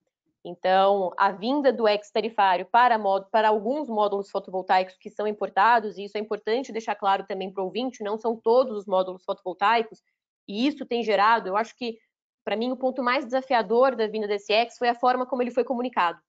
Então, 0.44 1.12
a 1.16 1.32
vinda 1.32 1.72
do 1.72 1.88
ex-tarifário 1.88 2.64
para, 2.66 2.96
para, 3.30 3.48
alguns 3.48 3.88
módulos 3.88 4.30
fotovoltaicos 4.30 4.96
que 4.96 5.10
são 5.10 5.26
importados, 5.26 5.98
e 5.98 6.04
isso 6.04 6.16
é 6.16 6.20
importante 6.20 6.72
deixar 6.72 6.94
claro 6.94 7.26
também 7.26 7.50
para 7.50 7.62
o 7.62 7.66
ouvinte, 7.66 8.04
não 8.04 8.16
são 8.16 8.36
todos 8.36 8.78
os 8.78 8.86
módulos 8.86 9.24
fotovoltaicos, 9.24 10.00
e 10.46 10.66
isso 10.66 10.86
tem 10.86 11.02
gerado, 11.02 11.48
eu 11.48 11.56
acho 11.56 11.76
que, 11.76 11.98
para 12.44 12.56
mim, 12.56 12.70
o 12.70 12.76
ponto 12.76 13.02
mais 13.02 13.24
desafiador 13.24 13.96
da 13.96 14.06
vinda 14.06 14.28
desse 14.28 14.52
ex 14.52 14.78
foi 14.78 14.88
a 14.88 14.94
forma 14.94 15.26
como 15.26 15.42
ele 15.42 15.50
foi 15.50 15.64
comunicado 15.64 16.20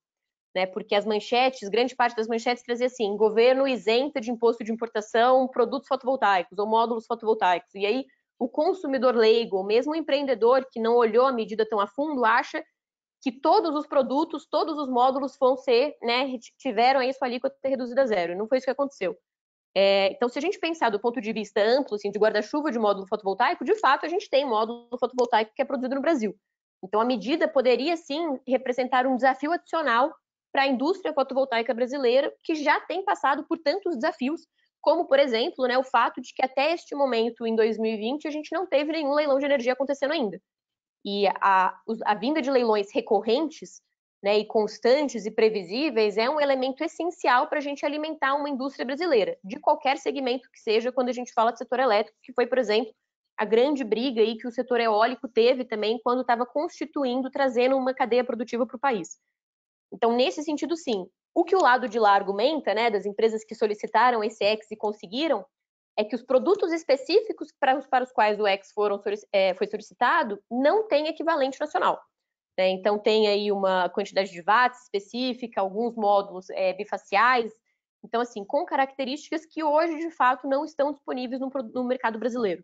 né? 0.55 0.65
Porque 0.65 0.95
as 0.95 1.05
manchetes, 1.05 1.69
grande 1.69 1.95
parte 1.95 2.15
das 2.15 2.27
manchetes 2.27 2.63
trazia 2.63 2.87
assim: 2.87 3.15
governo 3.17 3.67
isenta 3.67 4.21
de 4.21 4.31
imposto 4.31 4.63
de 4.63 4.71
importação 4.71 5.47
produtos 5.47 5.87
fotovoltaicos 5.87 6.57
ou 6.57 6.67
módulos 6.67 7.05
fotovoltaicos. 7.05 7.73
E 7.75 7.85
aí 7.85 8.05
o 8.39 8.47
consumidor 8.47 9.15
leigo, 9.15 9.57
ou 9.57 9.63
mesmo 9.63 9.93
o 9.93 9.95
empreendedor 9.95 10.67
que 10.71 10.79
não 10.79 10.95
olhou 10.95 11.25
a 11.25 11.31
medida 11.31 11.67
tão 11.67 11.79
a 11.79 11.87
fundo, 11.87 12.25
acha 12.25 12.63
que 13.21 13.31
todos 13.31 13.73
os 13.73 13.87
produtos, 13.87 14.45
todos 14.45 14.77
os 14.77 14.89
módulos 14.89 15.37
vão 15.39 15.55
ser, 15.55 15.95
né, 16.01 16.37
tiveram 16.57 16.99
aí 16.99 17.13
sua 17.13 17.27
alíquota 17.27 17.55
reduzida 17.63 18.01
a 18.01 18.05
zero. 18.05 18.33
E 18.33 18.35
não 18.35 18.47
foi 18.47 18.57
isso 18.57 18.65
que 18.65 18.71
aconteceu. 18.71 19.17
É, 19.75 20.11
então, 20.11 20.27
se 20.27 20.37
a 20.37 20.41
gente 20.41 20.59
pensar 20.59 20.89
do 20.89 20.99
ponto 20.99 21.21
de 21.21 21.31
vista 21.31 21.61
amplo, 21.61 21.95
assim, 21.95 22.11
de 22.11 22.19
guarda-chuva 22.19 22.69
de 22.69 22.77
módulo 22.77 23.07
fotovoltaico, 23.07 23.63
de 23.63 23.75
fato, 23.79 24.05
a 24.05 24.09
gente 24.09 24.29
tem 24.29 24.45
módulo 24.45 24.89
fotovoltaico 24.99 25.53
que 25.55 25.61
é 25.61 25.65
produzido 25.65 25.95
no 25.95 26.01
Brasil. 26.01 26.35
Então, 26.83 26.99
a 26.99 27.05
medida 27.05 27.47
poderia, 27.47 27.95
sim, 27.95 28.39
representar 28.45 29.07
um 29.07 29.15
desafio 29.15 29.53
adicional 29.53 30.13
para 30.53 30.63
a 30.63 30.67
indústria 30.67 31.13
fotovoltaica 31.13 31.73
brasileira, 31.73 32.31
que 32.43 32.53
já 32.53 32.79
tem 32.79 33.03
passado 33.03 33.43
por 33.45 33.57
tantos 33.57 33.95
desafios, 33.95 34.47
como, 34.79 35.05
por 35.05 35.17
exemplo, 35.17 35.65
né, 35.65 35.77
o 35.77 35.83
fato 35.83 36.21
de 36.21 36.31
que 36.31 36.45
até 36.45 36.73
este 36.73 36.93
momento, 36.93 37.47
em 37.47 37.55
2020, 37.55 38.27
a 38.27 38.31
gente 38.31 38.53
não 38.53 38.67
teve 38.67 38.91
nenhum 38.91 39.13
leilão 39.13 39.39
de 39.39 39.45
energia 39.45 39.73
acontecendo 39.73 40.11
ainda. 40.11 40.39
E 41.03 41.25
a, 41.41 41.75
a 42.05 42.13
vinda 42.13 42.41
de 42.41 42.51
leilões 42.51 42.91
recorrentes 42.93 43.81
né, 44.21 44.37
e 44.37 44.45
constantes 44.45 45.25
e 45.25 45.31
previsíveis 45.31 46.17
é 46.17 46.29
um 46.29 46.39
elemento 46.39 46.83
essencial 46.83 47.47
para 47.47 47.57
a 47.57 47.61
gente 47.61 47.85
alimentar 47.85 48.35
uma 48.35 48.49
indústria 48.49 48.85
brasileira, 48.85 49.37
de 49.43 49.59
qualquer 49.59 49.97
segmento 49.97 50.49
que 50.51 50.59
seja, 50.59 50.91
quando 50.91 51.09
a 51.09 51.13
gente 51.13 51.33
fala 51.33 51.51
de 51.51 51.57
setor 51.57 51.79
elétrico, 51.79 52.17
que 52.21 52.31
foi, 52.31 52.45
por 52.45 52.59
exemplo, 52.59 52.93
a 53.35 53.43
grande 53.43 53.83
briga 53.83 54.21
aí 54.21 54.37
que 54.37 54.47
o 54.47 54.51
setor 54.51 54.79
eólico 54.79 55.27
teve 55.27 55.65
também 55.65 55.99
quando 56.03 56.21
estava 56.21 56.45
constituindo, 56.45 57.31
trazendo 57.31 57.75
uma 57.75 57.93
cadeia 57.93 58.23
produtiva 58.23 58.65
para 58.67 58.77
o 58.77 58.79
país. 58.79 59.17
Então, 59.93 60.15
nesse 60.15 60.43
sentido, 60.43 60.75
sim. 60.75 61.05
O 61.35 61.43
que 61.43 61.55
o 61.55 61.61
lado 61.61 61.87
de 61.87 61.99
lá 61.99 62.13
argumenta, 62.13 62.73
né, 62.73 62.89
das 62.89 63.05
empresas 63.05 63.43
que 63.43 63.55
solicitaram 63.55 64.23
esse 64.23 64.43
X 64.43 64.71
e 64.71 64.75
conseguiram, 64.75 65.45
é 65.95 66.03
que 66.03 66.15
os 66.15 66.23
produtos 66.23 66.71
específicos 66.71 67.53
para 67.59 67.77
os, 67.77 67.85
para 67.87 68.03
os 68.03 68.11
quais 68.11 68.39
o 68.39 68.47
X 68.47 68.71
foram, 68.71 68.99
é, 69.31 69.53
foi 69.53 69.67
solicitado 69.67 70.41
não 70.49 70.87
têm 70.87 71.07
equivalente 71.07 71.59
nacional. 71.59 72.01
Né? 72.57 72.69
Então, 72.69 72.97
tem 72.97 73.27
aí 73.27 73.51
uma 73.51 73.89
quantidade 73.89 74.31
de 74.31 74.41
watts 74.41 74.83
específica, 74.83 75.61
alguns 75.61 75.95
módulos 75.95 76.49
é, 76.49 76.73
bifaciais. 76.73 77.51
Então, 78.03 78.21
assim, 78.21 78.43
com 78.43 78.65
características 78.65 79.45
que 79.45 79.63
hoje, 79.63 79.97
de 79.97 80.11
fato, 80.11 80.47
não 80.47 80.65
estão 80.65 80.91
disponíveis 80.91 81.39
no, 81.39 81.49
no 81.73 81.83
mercado 81.83 82.19
brasileiro. 82.19 82.63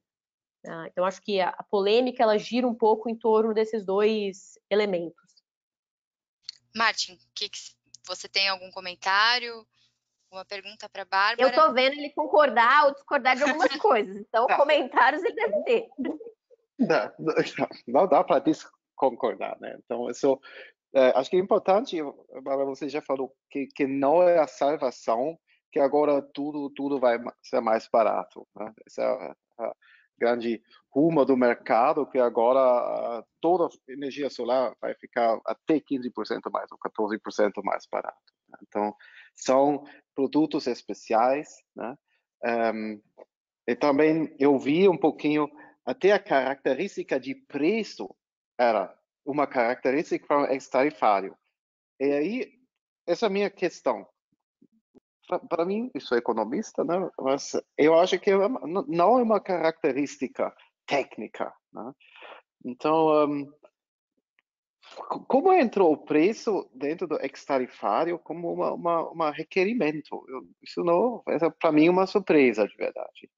Ah, 0.68 0.88
então, 0.88 1.06
acho 1.06 1.22
que 1.22 1.40
a, 1.40 1.50
a 1.50 1.64
polêmica 1.64 2.22
ela 2.22 2.38
gira 2.38 2.68
um 2.68 2.76
pouco 2.76 3.10
em 3.10 3.16
torno 3.16 3.54
desses 3.54 3.86
dois 3.86 4.60
elementos. 4.70 5.29
Martin, 6.76 7.18
que, 7.34 7.50
que 7.50 7.60
você 8.06 8.28
tem 8.28 8.48
algum 8.50 8.72
comentário? 8.72 9.66
Uma 10.32 10.46
pergunta 10.46 10.88
para 10.88 11.02
a 11.02 11.06
Bárbara? 11.06 11.42
Eu 11.42 11.50
estou 11.50 11.74
vendo 11.74 11.94
ele 11.94 12.12
concordar 12.12 12.86
ou 12.86 12.94
discordar 12.94 13.36
de 13.36 13.44
algumas 13.44 13.76
coisas, 13.78 14.16
então 14.16 14.46
tá. 14.46 14.58
comentários 14.58 15.24
ele 15.24 15.34
deve 15.34 15.64
ter. 15.64 15.90
Não, 16.78 17.12
não 17.88 18.08
dá 18.08 18.24
para 18.24 18.44
concordar, 18.96 19.58
né? 19.60 19.78
Então, 19.84 20.10
isso, 20.10 20.40
é, 20.94 21.10
acho 21.18 21.30
que 21.30 21.36
é 21.36 21.40
importante, 21.40 21.98
Bárbara, 22.44 22.66
você 22.66 22.88
já 22.88 23.02
falou 23.02 23.36
que, 23.50 23.68
que 23.68 23.88
não 23.88 24.22
é 24.22 24.40
a 24.40 24.48
salvação, 24.48 25.38
que 25.72 25.80
agora 25.80 26.22
tudo 26.34 26.70
tudo 26.72 27.00
vai 27.00 27.18
ser 27.42 27.62
mais 27.62 27.88
barato. 27.92 28.48
Né? 28.56 28.74
Essa 28.86 29.02
é 29.02 29.06
a, 29.06 29.66
a 29.66 29.76
grande 30.20 30.62
rumo 30.92 31.24
do 31.24 31.38
mercado, 31.38 32.06
que 32.06 32.20
agora 32.20 33.24
toda 33.42 33.70
energia 33.88 34.30
solar 34.30 34.76
vai 34.82 34.94
ficar 34.96 35.40
até 35.46 35.80
15% 35.80 36.52
mais 36.52 36.70
ou 36.72 36.78
14% 36.78 37.64
mais 37.64 37.88
barato. 37.92 38.18
Né? 38.50 38.58
Então, 38.64 38.96
são 39.36 39.84
produtos 40.16 40.68
especiais, 40.68 41.48
né? 41.76 41.96
Um, 42.74 43.02
e 43.68 43.76
também 43.76 44.36
eu 44.40 44.58
vi 44.58 44.88
um 44.88 44.98
pouquinho 44.98 45.50
até 45.86 46.12
a 46.12 46.20
característica 46.20 47.20
de 47.20 47.36
preço 47.36 48.10
era 48.58 48.96
uma 49.26 49.46
característica 49.46 50.26
para 50.26 50.42
o 50.42 50.54
ex-tarifário. 50.54 51.38
E 52.00 52.06
aí, 52.06 52.54
essa 53.08 53.26
é 53.26 53.28
a 53.28 53.32
minha 53.32 53.50
questão 53.50 54.08
para 55.38 55.66
mim, 55.66 55.92
eu 55.94 56.02
sou 56.02 56.18
economista, 56.18 56.84
né? 56.84 57.10
mas 57.20 57.54
eu 57.78 57.98
acho 58.00 58.20
que 58.20 58.32
é 58.32 58.38
não 58.88 59.20
é 59.20 59.24
uma 59.24 59.40
característica 59.40 60.54
técnica. 60.86 61.54
Né? 61.72 61.94
Então, 62.66 63.28
um, 63.28 63.52
como 65.28 65.54
entrou 65.54 65.94
o 65.94 65.98
preço 65.98 66.70
dentro 66.74 67.08
do 67.08 67.20
ex-tarifário 67.22 68.18
como 68.20 68.52
uma, 68.52 68.74
uma, 68.74 69.10
uma 69.12 69.32
requerimento? 69.32 70.26
Eu, 70.28 70.48
isso 70.62 70.84
não, 70.84 71.24
é 71.28 71.50
para 71.50 71.72
mim 71.72 71.90
uma 71.90 72.08
surpresa 72.08 72.68
de 72.68 72.76
verdade. 72.76 73.30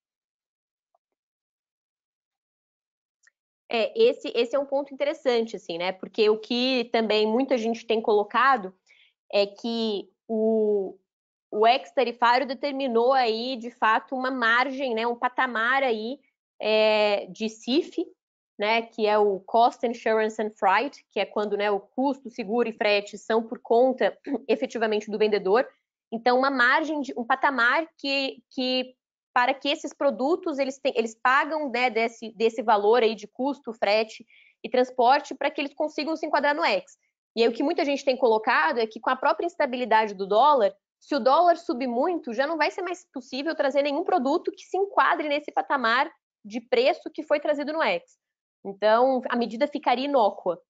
É, 3.70 3.98
esse, 3.98 4.28
esse 4.36 4.56
é 4.56 4.60
um 4.60 4.66
ponto 4.66 4.94
interessante, 4.94 5.56
assim, 5.56 5.78
né? 5.78 5.94
Porque 5.94 6.30
o 6.30 6.38
que 6.38 6.90
também 6.92 7.26
muita 7.26 7.58
gente 7.58 7.86
tem 7.86 8.02
colocado 8.02 8.76
é 9.32 9.48
que 9.48 10.10
o, 10.28 10.98
o 11.52 11.68
ex-tarifário 11.68 12.48
determinou 12.48 13.12
aí, 13.12 13.58
de 13.58 13.70
fato, 13.70 14.16
uma 14.16 14.32
margem, 14.32 14.96
né, 14.96 15.06
um 15.06 15.16
patamar 15.16 15.84
aí 15.84 16.18
é, 16.60 17.28
de 17.28 17.50
CIF, 17.50 18.06
né, 18.58 18.84
que 18.84 19.06
é 19.06 19.18
o 19.18 19.40
Cost 19.42 19.86
Insurance 19.86 20.42
and 20.42 20.52
Freight, 20.52 21.06
que 21.12 21.20
é 21.20 21.26
quando 21.26 21.58
né, 21.58 21.70
o 21.70 21.80
custo, 21.80 22.30
seguro 22.30 22.70
e 22.70 22.74
frete 22.74 23.18
são 23.18 23.44
por 23.44 23.60
conta 23.60 24.18
efetivamente 24.48 25.12
do 25.12 25.18
vendedor. 25.18 25.68
Então, 26.12 26.38
uma 26.38 26.50
margem, 26.50 27.02
de, 27.02 27.14
um 27.18 27.26
patamar 27.26 27.88
que, 27.98 28.42
que 28.50 28.96
para 29.34 29.54
que 29.54 29.70
esses 29.70 29.94
produtos 29.94 30.58
eles, 30.58 30.78
têm, 30.78 30.94
eles 30.96 31.16
pagam 31.16 31.70
né, 31.70 31.90
desse, 31.90 32.32
desse 32.34 32.62
valor 32.62 33.04
aí 33.04 33.16
de 33.16 33.28
custo, 33.28 33.74
frete 33.74 34.26
e 34.64 34.70
transporte 34.70 35.34
para 35.34 35.50
que 35.50 35.60
eles 35.60 35.74
consigam 35.74 36.16
se 36.16 36.26
enquadrar 36.26 36.56
no 36.56 36.64
ex. 36.64 36.98
E 37.36 37.42
aí 37.42 37.50
o 37.50 37.54
que 37.54 37.64
muita 37.64 37.84
gente 37.84 38.06
tem 38.06 38.16
colocado 38.16 38.78
é 38.78 38.86
que 38.86 39.00
com 39.00 39.10
a 39.10 39.16
própria 39.16 39.46
instabilidade 39.46 40.14
do 40.14 40.28
dólar, 40.28 40.74
se 41.02 41.16
o 41.16 41.20
dólar 41.20 41.58
subir 41.58 41.88
muito, 41.88 42.32
já 42.32 42.46
não 42.46 42.58
vai 42.58 42.70
ser 42.70 42.84
mais 42.84 43.04
possível 43.12 43.56
trazer 43.56 43.82
nenhum 43.82 44.04
produto 44.04 44.52
que 44.52 44.64
se 44.64 44.78
enquadre 44.78 45.28
nesse 45.28 45.52
patamar 45.52 46.10
de 46.46 46.62
preço 46.62 47.10
que 47.12 47.24
foi 47.24 47.40
trazido 47.40 47.74
no 47.74 47.82
X. 47.82 48.20
Então, 48.64 49.20
a 49.28 49.36
medida 49.36 49.68
ficaria 49.68 50.06
inócua, 50.06 50.62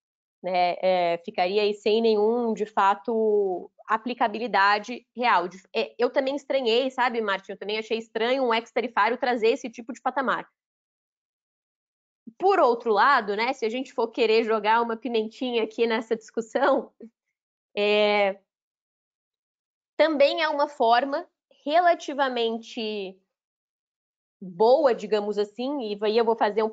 né? 0.42 0.76
É, 0.82 1.22
ficaria 1.26 1.62
aí 1.62 1.74
sem 1.74 2.02
nenhum, 2.02 2.54
de 2.54 2.66
fato, 2.66 3.70
aplicabilidade 3.86 5.06
real. 5.14 5.50
É, 5.76 5.94
eu 6.00 6.10
também 6.10 6.38
estranhei, 6.38 6.90
sabe, 6.90 7.20
Martin? 7.22 7.52
Eu 7.52 7.58
também 7.58 7.78
achei 7.78 7.98
estranho 7.98 8.44
um 8.44 8.54
ex-tarifário 8.54 9.18
trazer 9.18 9.50
esse 9.50 9.70
tipo 9.70 9.92
de 9.92 10.02
patamar. 10.02 10.50
Por 12.40 12.58
outro 12.60 12.92
lado, 12.94 13.36
né, 13.36 13.52
se 13.52 13.66
a 13.66 13.70
gente 13.70 13.94
for 13.94 14.08
querer 14.08 14.46
jogar 14.46 14.82
uma 14.82 14.96
pimentinha 14.96 15.64
aqui 15.64 15.86
nessa 15.86 16.16
discussão, 16.16 16.90
é, 17.76 18.40
também 20.02 20.42
é 20.42 20.50
uma 20.50 20.68
forma 20.68 21.28
relativamente 21.64 23.16
boa, 24.42 24.96
digamos 24.96 25.38
assim, 25.38 25.94
e 25.94 26.00
aí 26.02 26.18
eu 26.18 26.26
vou 26.26 26.36
fazer 26.36 26.64
um, 26.64 26.72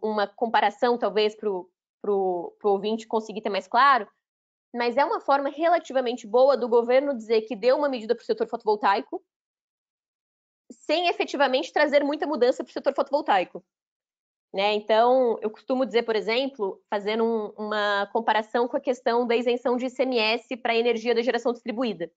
uma 0.00 0.26
comparação, 0.26 0.96
talvez, 0.96 1.34
para 1.36 1.50
o 1.50 2.56
ouvinte 2.64 3.06
conseguir 3.06 3.42
ter 3.42 3.50
mais 3.50 3.68
claro, 3.68 4.08
mas 4.74 4.96
é 4.96 5.04
uma 5.04 5.20
forma 5.20 5.50
relativamente 5.50 6.26
boa 6.26 6.56
do 6.56 6.66
governo 6.66 7.14
dizer 7.14 7.42
que 7.42 7.54
deu 7.54 7.76
uma 7.76 7.90
medida 7.90 8.14
para 8.14 8.22
o 8.22 8.24
setor 8.24 8.48
fotovoltaico, 8.48 9.22
sem 10.70 11.08
efetivamente 11.08 11.74
trazer 11.74 12.02
muita 12.02 12.26
mudança 12.26 12.64
para 12.64 12.70
o 12.70 12.72
setor 12.72 12.94
fotovoltaico. 12.94 13.62
Né? 14.50 14.72
Então, 14.72 15.38
eu 15.42 15.50
costumo 15.50 15.84
dizer, 15.84 16.04
por 16.04 16.16
exemplo, 16.16 16.82
fazendo 16.88 17.22
um, 17.22 17.66
uma 17.66 18.08
comparação 18.14 18.66
com 18.66 18.78
a 18.78 18.80
questão 18.80 19.26
da 19.26 19.36
isenção 19.36 19.76
de 19.76 19.84
ICMS 19.84 20.56
para 20.56 20.72
a 20.72 20.76
energia 20.76 21.14
da 21.14 21.20
geração 21.20 21.52
distribuída 21.52 22.10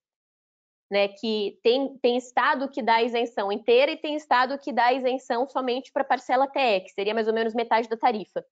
né, 0.89 1.07
que 1.07 1.59
tem, 1.63 1.97
tem 1.97 2.17
estado 2.17 2.69
que 2.69 2.81
dá 2.81 3.01
isenção 3.01 3.51
inteira 3.51 3.91
e 3.91 3.97
tem 3.97 4.15
estado 4.15 4.57
que 4.59 4.71
dá 4.71 4.93
isenção 4.93 5.47
somente 5.49 5.91
para 5.91 6.03
parcela 6.03 6.47
TE, 6.47 6.81
que 6.81 6.91
seria 6.91 7.13
mais 7.13 7.27
ou 7.27 7.33
menos 7.33 7.53
metade 7.53 7.89
da 7.89 7.97
tarifa. 7.97 8.45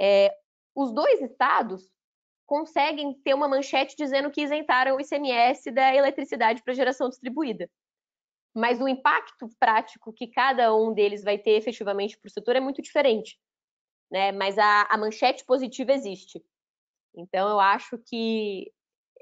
É, 0.00 0.34
os 0.74 0.92
dois 0.92 1.20
estados 1.20 1.88
conseguem 2.46 3.14
ter 3.22 3.34
uma 3.34 3.48
manchete 3.48 3.94
dizendo 3.96 4.30
que 4.30 4.42
isentaram 4.42 4.96
o 4.96 5.00
ICMS 5.00 5.70
da 5.70 5.94
eletricidade 5.94 6.62
para 6.62 6.74
geração 6.74 7.08
distribuída. 7.08 7.70
Mas 8.54 8.80
o 8.80 8.88
impacto 8.88 9.48
prático 9.58 10.12
que 10.12 10.26
cada 10.26 10.74
um 10.74 10.92
deles 10.92 11.22
vai 11.22 11.38
ter 11.38 11.52
efetivamente 11.52 12.18
para 12.18 12.28
o 12.28 12.30
setor 12.30 12.56
é 12.56 12.60
muito 12.60 12.82
diferente. 12.82 13.38
Né? 14.10 14.32
Mas 14.32 14.58
a, 14.58 14.82
a 14.90 14.98
manchete 14.98 15.44
positiva 15.46 15.92
existe. 15.92 16.44
Então, 17.14 17.48
eu 17.48 17.60
acho 17.60 17.96
que 17.98 18.70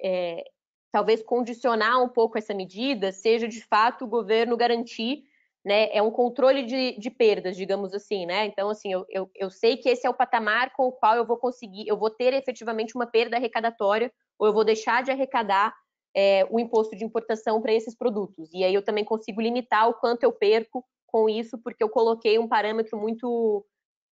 é, 0.03 0.45
talvez 0.91 1.23
condicionar 1.23 2.03
um 2.03 2.09
pouco 2.09 2.39
essa 2.39 2.55
medida 2.55 3.13
seja 3.13 3.47
de 3.47 3.65
fato 3.65 4.05
o 4.05 4.09
governo 4.09 4.57
garantir, 4.57 5.25
né, 5.65 5.89
é 5.93 6.03
um 6.03 6.11
controle 6.11 6.63
de, 6.65 6.99
de 6.99 7.11
perdas, 7.11 7.57
digamos 7.57 7.93
assim, 7.93 8.25
né? 8.25 8.47
Então, 8.47 8.71
assim, 8.71 8.93
eu, 8.93 9.05
eu, 9.11 9.31
eu 9.35 9.51
sei 9.51 9.77
que 9.77 9.91
esse 9.91 10.07
é 10.07 10.11
o 10.11 10.15
patamar 10.15 10.73
com 10.73 10.89
o 10.89 10.93
qual 10.93 11.17
eu 11.17 11.27
vou 11.27 11.37
conseguir, 11.37 11.87
eu 11.87 11.99
vou 11.99 12.09
ter 12.09 12.33
efetivamente 12.33 12.95
uma 12.97 13.07
perda 13.07 13.37
arrecadatória, 13.37 14.11
ou 14.39 14.47
eu 14.47 14.55
vou 14.55 14.65
deixar 14.65 15.03
de 15.03 15.11
arrecadar 15.11 15.75
é, 16.17 16.47
o 16.51 16.59
imposto 16.59 16.97
de 16.97 17.05
importação 17.05 17.61
para 17.61 17.75
esses 17.75 17.95
produtos. 17.95 18.51
E 18.55 18.65
aí 18.65 18.75
eu 18.75 18.83
também 18.83 19.05
consigo 19.05 19.41
limitar 19.41 19.89
o 19.89 19.95
quanto 19.95 20.25
eu 20.25 20.33
perco 20.33 20.85
com 21.07 21.29
isso, 21.29 21.59
porque 21.59 21.83
eu 21.83 21.91
coloquei 21.91 22.39
um 22.39 22.49
parâmetro 22.49 22.99
muito 22.99 23.65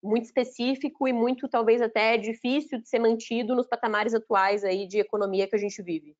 muito 0.02 0.24
específico 0.24 1.08
e 1.08 1.12
muito 1.12 1.48
talvez 1.48 1.80
até 1.80 2.16
difícil 2.16 2.80
de 2.80 2.88
ser 2.88 2.98
mantido 2.98 3.56
nos 3.56 3.66
patamares 3.66 4.14
atuais 4.14 4.62
aí 4.62 4.86
de 4.86 4.98
economia 4.98 5.48
que 5.48 5.56
a 5.56 5.58
gente 5.58 5.82
vive. 5.82 6.14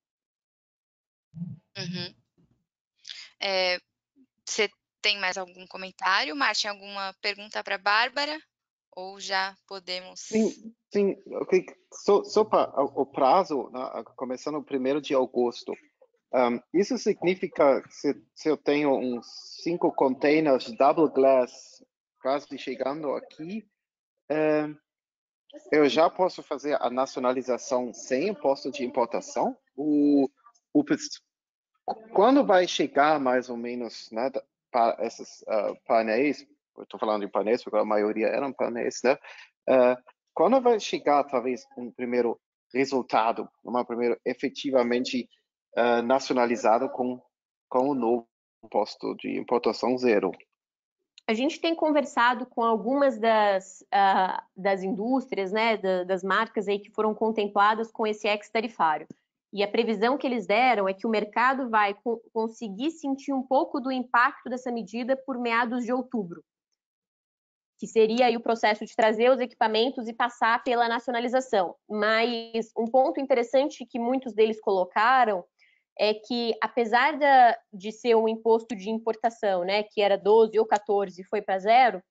Uhum. 1.76 2.14
É, 3.40 3.78
Você 4.46 4.70
tem 5.02 5.18
mais 5.18 5.36
algum 5.36 5.66
comentário? 5.66 6.34
Martin, 6.34 6.68
alguma 6.68 7.14
pergunta 7.20 7.62
para 7.62 7.76
a 7.76 7.78
Bárbara? 7.78 8.38
Ou 8.92 9.20
já 9.20 9.54
podemos. 9.66 10.20
Sim, 10.20 10.74
sim. 10.92 11.16
Okay. 11.42 11.66
O 12.94 13.06
prazo, 13.06 13.70
né, 13.70 14.04
começando 14.16 14.56
o 14.56 14.64
primeiro 14.64 15.00
de 15.00 15.14
agosto. 15.14 15.72
Um, 16.32 16.60
isso 16.74 16.98
significa 16.98 17.82
se, 17.88 18.20
se 18.34 18.48
eu 18.48 18.56
tenho 18.56 18.96
uns 18.96 19.26
cinco 19.62 19.92
containers 19.92 20.70
double 20.76 21.08
glass 21.12 21.84
quase 22.20 22.58
chegando 22.58 23.12
aqui, 23.12 23.64
eu 25.70 25.88
já 25.88 26.10
posso 26.10 26.42
fazer 26.42 26.76
a 26.80 26.90
nacionalização 26.90 27.92
sem 27.92 28.28
imposto 28.28 28.70
de 28.70 28.84
importação? 28.84 29.56
O, 29.76 30.28
o, 30.72 30.84
quando 32.12 32.44
vai 32.44 32.66
chegar 32.66 33.20
mais 33.20 33.48
ou 33.48 33.56
menos 33.56 34.10
né, 34.10 34.30
para 34.70 34.96
esses 35.04 35.42
uh, 35.42 35.76
painéis, 35.86 36.46
estou 36.80 36.98
falando 36.98 37.24
de 37.24 37.30
painéis 37.30 37.62
porque 37.62 37.78
a 37.78 37.84
maioria 37.84 38.26
eram 38.28 38.52
painéis, 38.52 39.00
né? 39.04 39.14
Uh, 39.68 39.96
quando 40.34 40.60
vai 40.60 40.78
chegar 40.78 41.24
talvez 41.24 41.66
um 41.76 41.90
primeiro 41.90 42.38
resultado, 42.74 43.48
uma 43.64 43.84
primeira 43.84 44.18
efetivamente 44.24 45.28
uh, 45.76 46.02
nacionalizado 46.02 46.90
com 46.90 47.20
com 47.68 47.90
o 47.90 47.94
novo 47.94 48.28
imposto 48.64 49.14
de 49.16 49.38
importação 49.38 49.96
zero? 49.98 50.32
A 51.28 51.34
gente 51.34 51.60
tem 51.60 51.74
conversado 51.74 52.46
com 52.46 52.62
algumas 52.62 53.18
das, 53.18 53.82
uh, 53.92 54.40
das 54.56 54.82
indústrias, 54.82 55.50
né, 55.50 55.76
da, 55.76 56.04
das 56.04 56.22
marcas 56.22 56.68
aí 56.68 56.78
que 56.78 56.90
foram 56.90 57.14
contempladas 57.14 57.90
com 57.90 58.06
esse 58.06 58.28
ex-tarifário. 58.28 59.08
E 59.56 59.62
a 59.62 59.68
previsão 59.68 60.18
que 60.18 60.26
eles 60.26 60.46
deram 60.46 60.86
é 60.86 60.92
que 60.92 61.06
o 61.06 61.10
mercado 61.10 61.70
vai 61.70 61.94
co 61.94 62.20
conseguir 62.30 62.90
sentir 62.90 63.32
um 63.32 63.42
pouco 63.42 63.80
do 63.80 63.90
impacto 63.90 64.50
dessa 64.50 64.70
medida 64.70 65.16
por 65.16 65.38
meados 65.38 65.82
de 65.82 65.90
outubro, 65.90 66.44
que 67.78 67.86
seria 67.86 68.26
aí 68.26 68.36
o 68.36 68.42
processo 68.42 68.84
de 68.84 68.94
trazer 68.94 69.30
os 69.30 69.40
equipamentos 69.40 70.08
e 70.08 70.12
passar 70.12 70.62
pela 70.62 70.86
nacionalização. 70.90 71.74
Mas 71.88 72.70
um 72.76 72.84
ponto 72.84 73.18
interessante 73.18 73.86
que 73.86 73.98
muitos 73.98 74.34
deles 74.34 74.60
colocaram 74.60 75.42
é 75.98 76.12
que, 76.12 76.54
apesar 76.60 77.18
da, 77.18 77.58
de 77.72 77.92
ser 77.92 78.14
um 78.14 78.28
imposto 78.28 78.76
de 78.76 78.90
importação, 78.90 79.64
né, 79.64 79.84
que 79.84 80.02
era 80.02 80.18
12 80.18 80.58
ou 80.58 80.66
14 80.66 81.22
e 81.22 81.24
foi 81.24 81.40
para 81.40 81.58
zero, 81.58 82.02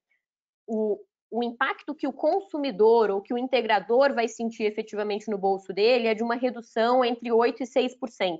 o, 0.65 0.99
o 1.35 1.43
impacto 1.43 1.93
que 1.93 2.07
o 2.07 2.13
consumidor 2.13 3.09
ou 3.09 3.21
que 3.21 3.33
o 3.33 3.37
integrador 3.37 4.13
vai 4.13 4.27
sentir 4.27 4.63
efetivamente 4.63 5.29
no 5.29 5.37
bolso 5.37 5.73
dele 5.73 6.07
é 6.07 6.13
de 6.13 6.23
uma 6.23 6.35
redução 6.35 7.03
entre 7.03 7.29
8% 7.29 7.59
e 7.59 7.65
6%. 7.65 8.39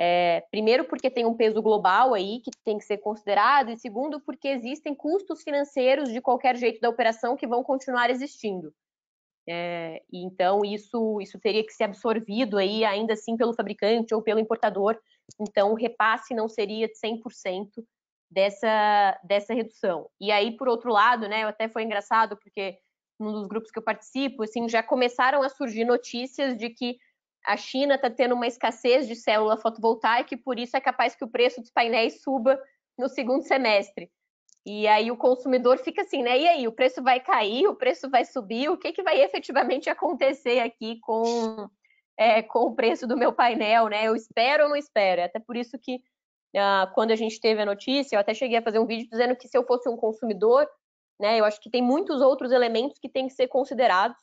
É, 0.00 0.42
primeiro, 0.50 0.84
porque 0.84 1.10
tem 1.10 1.24
um 1.24 1.34
peso 1.34 1.62
global 1.62 2.12
aí 2.12 2.40
que 2.40 2.50
tem 2.62 2.76
que 2.76 2.84
ser 2.84 2.98
considerado, 2.98 3.70
e 3.70 3.78
segundo, 3.78 4.20
porque 4.20 4.48
existem 4.48 4.94
custos 4.94 5.42
financeiros 5.42 6.12
de 6.12 6.20
qualquer 6.20 6.56
jeito 6.56 6.78
da 6.78 6.90
operação 6.90 7.36
que 7.36 7.46
vão 7.46 7.64
continuar 7.64 8.10
existindo. 8.10 8.72
É, 9.48 10.02
então, 10.12 10.60
isso, 10.64 11.20
isso 11.22 11.40
teria 11.40 11.64
que 11.64 11.72
ser 11.72 11.84
absorvido 11.84 12.58
aí, 12.58 12.84
ainda 12.84 13.14
assim, 13.14 13.34
pelo 13.34 13.54
fabricante 13.54 14.14
ou 14.14 14.22
pelo 14.22 14.38
importador. 14.38 14.96
Então, 15.40 15.72
o 15.72 15.74
repasse 15.74 16.34
não 16.34 16.48
seria 16.48 16.86
de 16.86 16.94
100% 16.94 17.82
dessa, 18.30 19.18
dessa 19.24 19.54
redução. 19.54 20.08
E 20.20 20.30
aí, 20.30 20.56
por 20.56 20.68
outro 20.68 20.92
lado, 20.92 21.28
né, 21.28 21.44
até 21.44 21.68
foi 21.68 21.82
engraçado, 21.82 22.36
porque 22.36 22.78
num 23.18 23.32
dos 23.32 23.46
grupos 23.46 23.70
que 23.70 23.78
eu 23.78 23.82
participo, 23.82 24.44
assim, 24.44 24.68
já 24.68 24.82
começaram 24.82 25.42
a 25.42 25.48
surgir 25.48 25.84
notícias 25.84 26.56
de 26.56 26.70
que 26.70 26.98
a 27.44 27.56
China 27.56 27.94
está 27.94 28.10
tendo 28.10 28.34
uma 28.34 28.46
escassez 28.46 29.08
de 29.08 29.16
célula 29.16 29.56
fotovoltaica 29.56 30.34
e 30.34 30.38
por 30.38 30.58
isso 30.58 30.76
é 30.76 30.80
capaz 30.80 31.16
que 31.16 31.24
o 31.24 31.30
preço 31.30 31.60
dos 31.60 31.70
painéis 31.70 32.22
suba 32.22 32.60
no 32.96 33.08
segundo 33.08 33.42
semestre. 33.42 34.10
E 34.66 34.86
aí 34.86 35.10
o 35.10 35.16
consumidor 35.16 35.78
fica 35.78 36.02
assim, 36.02 36.22
né? 36.22 36.38
E 36.38 36.46
aí, 36.46 36.68
o 36.68 36.72
preço 36.72 37.02
vai 37.02 37.20
cair, 37.20 37.66
o 37.66 37.74
preço 37.74 38.10
vai 38.10 38.24
subir, 38.24 38.68
o 38.68 38.76
que, 38.76 38.92
que 38.92 39.02
vai 39.02 39.20
efetivamente 39.22 39.88
acontecer 39.88 40.60
aqui 40.60 40.98
com, 41.00 41.70
é, 42.18 42.42
com 42.42 42.66
o 42.66 42.74
preço 42.74 43.06
do 43.06 43.16
meu 43.16 43.32
painel, 43.32 43.88
né? 43.88 44.04
Eu 44.04 44.14
espero 44.14 44.64
ou 44.64 44.68
não 44.68 44.76
espero? 44.76 45.22
É 45.22 45.24
até 45.24 45.40
por 45.40 45.56
isso 45.56 45.78
que 45.78 46.02
uh, 46.56 46.92
quando 46.94 47.10
a 47.10 47.16
gente 47.16 47.40
teve 47.40 47.62
a 47.62 47.66
notícia, 47.66 48.16
eu 48.16 48.20
até 48.20 48.34
cheguei 48.34 48.58
a 48.58 48.62
fazer 48.62 48.78
um 48.78 48.86
vídeo 48.86 49.08
dizendo 49.10 49.36
que 49.36 49.48
se 49.48 49.56
eu 49.56 49.64
fosse 49.64 49.88
um 49.88 49.96
consumidor, 49.96 50.66
né? 51.20 51.38
Eu 51.38 51.44
acho 51.44 51.60
que 51.60 51.70
tem 51.70 51.82
muitos 51.82 52.20
outros 52.20 52.52
elementos 52.52 52.98
que 52.98 53.08
têm 53.08 53.26
que 53.26 53.34
ser 53.34 53.48
considerados 53.48 54.18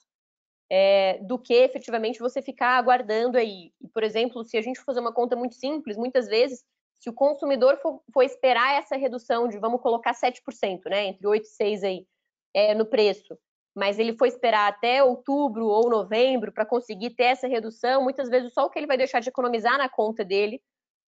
é, 0.69 1.19
do 1.21 1.37
que 1.37 1.53
efetivamente 1.53 2.19
você 2.19 2.41
ficar 2.41 2.77
aguardando 2.77 3.37
aí. 3.37 3.71
Por 3.93 4.03
exemplo, 4.03 4.43
se 4.43 4.57
a 4.57 4.61
gente 4.61 4.81
fazer 4.81 4.99
uma 4.99 5.13
conta 5.13 5.35
muito 5.35 5.55
simples, 5.55 5.97
muitas 5.97 6.27
vezes 6.27 6.63
se 6.99 7.09
o 7.09 7.13
consumidor 7.13 7.77
for, 7.77 8.01
for, 8.13 8.23
esperar 8.23 8.79
essa 8.79 8.95
redução 8.95 9.47
de, 9.47 9.59
vamos 9.59 9.81
colocar 9.81 10.13
7%, 10.13 10.89
né, 10.89 11.07
entre 11.07 11.27
8 11.27 11.43
e 11.43 11.47
6 11.47 11.83
aí, 11.83 12.07
é, 12.53 12.73
no 12.73 12.85
preço, 12.85 13.37
mas 13.75 13.99
ele 13.99 14.17
for 14.17 14.25
esperar 14.25 14.71
até 14.71 15.03
outubro 15.03 15.67
ou 15.67 15.89
novembro 15.89 16.51
para 16.51 16.65
conseguir 16.65 17.11
ter 17.11 17.25
essa 17.25 17.47
redução, 17.47 18.01
muitas 18.01 18.29
vezes 18.29 18.53
só 18.53 18.65
o 18.65 18.69
que 18.69 18.79
ele 18.79 18.87
vai 18.87 18.97
deixar 18.97 19.19
de 19.19 19.29
economizar 19.29 19.77
na 19.77 19.89
conta 19.89 20.23
dele 20.23 20.61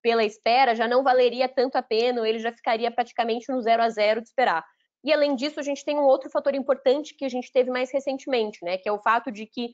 pela 0.08 0.24
espera 0.24 0.74
já 0.74 0.88
não 0.88 1.04
valeria 1.04 1.50
tanto 1.50 1.76
a 1.76 1.82
pena, 1.82 2.26
ele 2.26 2.40
já 2.40 2.50
ficaria 2.50 2.90
praticamente 2.90 3.52
no 3.52 3.62
zero 3.62 3.84
a 3.84 3.90
zero 3.90 4.22
de 4.22 4.30
esperar. 4.30 4.66
E 5.04 5.12
além 5.12 5.36
disso, 5.36 5.60
a 5.60 5.64
gente 5.64 5.84
tem 5.84 5.98
um 5.98 6.06
outro 6.06 6.30
fator 6.30 6.56
importante 6.56 7.14
que 7.14 7.26
a 7.26 7.30
gente 7.30 7.52
teve 7.52 7.70
mais 7.70 7.92
recentemente, 7.92 8.64
né, 8.64 8.78
que 8.78 8.88
é 8.88 8.92
o 8.92 9.02
fato 9.02 9.30
de 9.30 9.46
que 9.46 9.74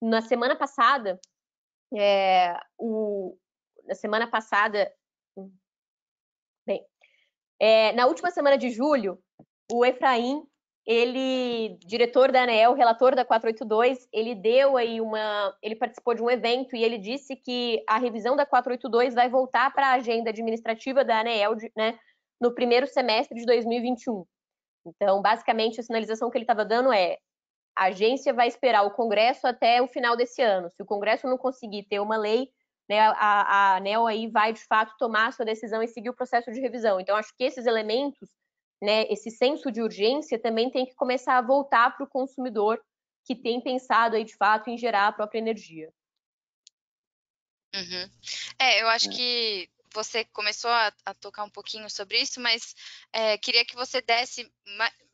na 0.00 0.22
semana 0.22 0.54
passada, 0.54 1.20
é, 1.96 2.56
o, 2.78 3.36
na 3.84 3.96
semana 3.96 4.30
passada, 4.30 4.88
Bem, 6.64 6.86
é, 7.58 7.92
na 7.94 8.06
última 8.06 8.30
semana 8.30 8.56
de 8.56 8.70
julho, 8.70 9.18
o 9.72 9.84
Efraim, 9.84 10.46
ele, 10.84 11.78
diretor 11.86 12.32
da 12.32 12.42
ANEEL, 12.42 12.74
relator 12.74 13.14
da 13.14 13.24
482, 13.24 14.08
ele 14.12 14.34
deu 14.34 14.76
aí 14.76 15.00
uma, 15.00 15.56
ele 15.62 15.76
participou 15.76 16.14
de 16.14 16.22
um 16.22 16.30
evento 16.30 16.74
e 16.74 16.82
ele 16.82 16.98
disse 16.98 17.36
que 17.36 17.84
a 17.88 17.98
revisão 17.98 18.34
da 18.34 18.44
482 18.44 19.14
vai 19.14 19.28
voltar 19.28 19.72
para 19.72 19.88
a 19.88 19.92
agenda 19.94 20.30
administrativa 20.30 21.04
da 21.04 21.20
ANEEL, 21.20 21.54
né, 21.76 21.98
no 22.40 22.52
primeiro 22.52 22.86
semestre 22.88 23.38
de 23.38 23.46
2021. 23.46 24.24
Então, 24.84 25.22
basicamente, 25.22 25.78
a 25.78 25.84
sinalização 25.84 26.28
que 26.30 26.36
ele 26.36 26.44
estava 26.44 26.64
dando 26.64 26.92
é 26.92 27.16
a 27.76 27.84
agência 27.84 28.34
vai 28.34 28.48
esperar 28.48 28.82
o 28.84 28.90
Congresso 28.90 29.46
até 29.46 29.80
o 29.80 29.88
final 29.88 30.16
desse 30.16 30.42
ano. 30.42 30.68
Se 30.70 30.82
o 30.82 30.86
Congresso 30.86 31.28
não 31.28 31.38
conseguir 31.38 31.84
ter 31.84 32.00
uma 32.00 32.16
lei, 32.16 32.48
né, 32.88 33.00
a, 33.00 33.14
a 33.16 33.76
ANEL 33.76 34.06
aí 34.06 34.28
vai, 34.28 34.52
de 34.52 34.64
fato, 34.66 34.94
tomar 34.98 35.28
a 35.28 35.32
sua 35.32 35.44
decisão 35.44 35.82
e 35.82 35.88
seguir 35.88 36.10
o 36.10 36.14
processo 36.14 36.50
de 36.50 36.60
revisão. 36.60 37.00
Então, 37.00 37.16
acho 37.16 37.32
que 37.36 37.44
esses 37.44 37.66
elementos, 37.66 38.28
né, 38.82 39.04
esse 39.04 39.30
senso 39.30 39.70
de 39.70 39.80
urgência 39.80 40.40
também 40.40 40.68
tem 40.68 40.84
que 40.84 40.94
começar 40.94 41.38
a 41.38 41.42
voltar 41.42 41.96
para 41.96 42.04
o 42.04 42.10
consumidor 42.10 42.82
que 43.24 43.36
tem 43.36 43.60
pensado 43.60 44.16
aí, 44.16 44.24
de 44.24 44.36
fato, 44.36 44.68
em 44.68 44.76
gerar 44.76 45.06
a 45.06 45.12
própria 45.12 45.38
energia. 45.38 45.88
Uhum. 47.72 48.10
É, 48.58 48.82
eu 48.82 48.88
acho 48.88 49.08
é. 49.08 49.12
que 49.12 49.70
você 49.94 50.24
começou 50.24 50.70
a, 50.70 50.92
a, 51.04 51.14
tocar 51.14 51.44
um 51.44 51.50
pouquinho 51.50 51.88
sobre 51.88 52.18
isso, 52.18 52.40
mas 52.40 52.74
é, 53.12 53.38
queria 53.38 53.64
que 53.64 53.76
você 53.76 54.00
desse 54.00 54.50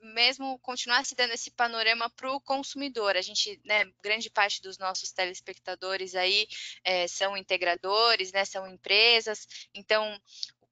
mesmo 0.01 0.59
continuasse 0.61 1.15
dando 1.15 1.33
esse 1.33 1.51
panorama 1.51 2.09
para 2.11 2.33
o 2.33 2.41
consumidor. 2.41 3.17
A 3.17 3.21
gente, 3.21 3.61
né, 3.65 3.85
grande 4.03 4.31
parte 4.31 4.63
dos 4.63 4.79
nossos 4.79 5.13
telespectadores 5.13 6.15
aí 6.15 6.47
é, 6.85 7.07
são 7.09 7.37
integradores, 7.37 8.33
né, 8.33 8.45
são 8.45 8.67
empresas. 8.67 9.47
Então, 9.75 10.19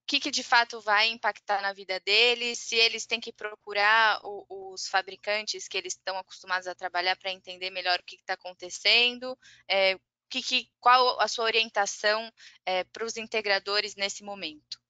que, 0.07 0.21
que, 0.21 0.31
de 0.31 0.43
fato 0.43 0.81
vai 0.81 1.09
impactar 1.09 1.61
na 1.61 1.73
vida 1.73 1.99
deles, 2.01 2.59
se 2.59 2.77
eles 2.77 3.07
têm 3.07 3.21
que 3.21 3.33
procurar 3.33 4.21
o, 4.23 4.73
os 4.73 4.89
fabricantes 4.89 5.67
que 5.67 5.77
eles 5.77 5.95
estão 5.95 6.17
acostumados 6.17 6.69
a 6.69 6.75
trabalhar 6.75 7.17
para 7.17 7.33
entender 7.33 7.71
melhor 7.71 7.99
o 7.99 8.05
que 8.05 8.17
está 8.17 8.35
acontecendo, 8.35 9.37
é, 9.69 9.99
que, 10.29 10.43
que, 10.43 10.71
qual 10.81 11.21
a 11.21 11.27
sua 11.27 11.45
orientação 11.45 12.33
é, 12.65 12.85
para 12.85 13.05
os 13.05 13.17
integradores 13.17 13.97
nesse 13.97 14.23
momento? 14.23 14.81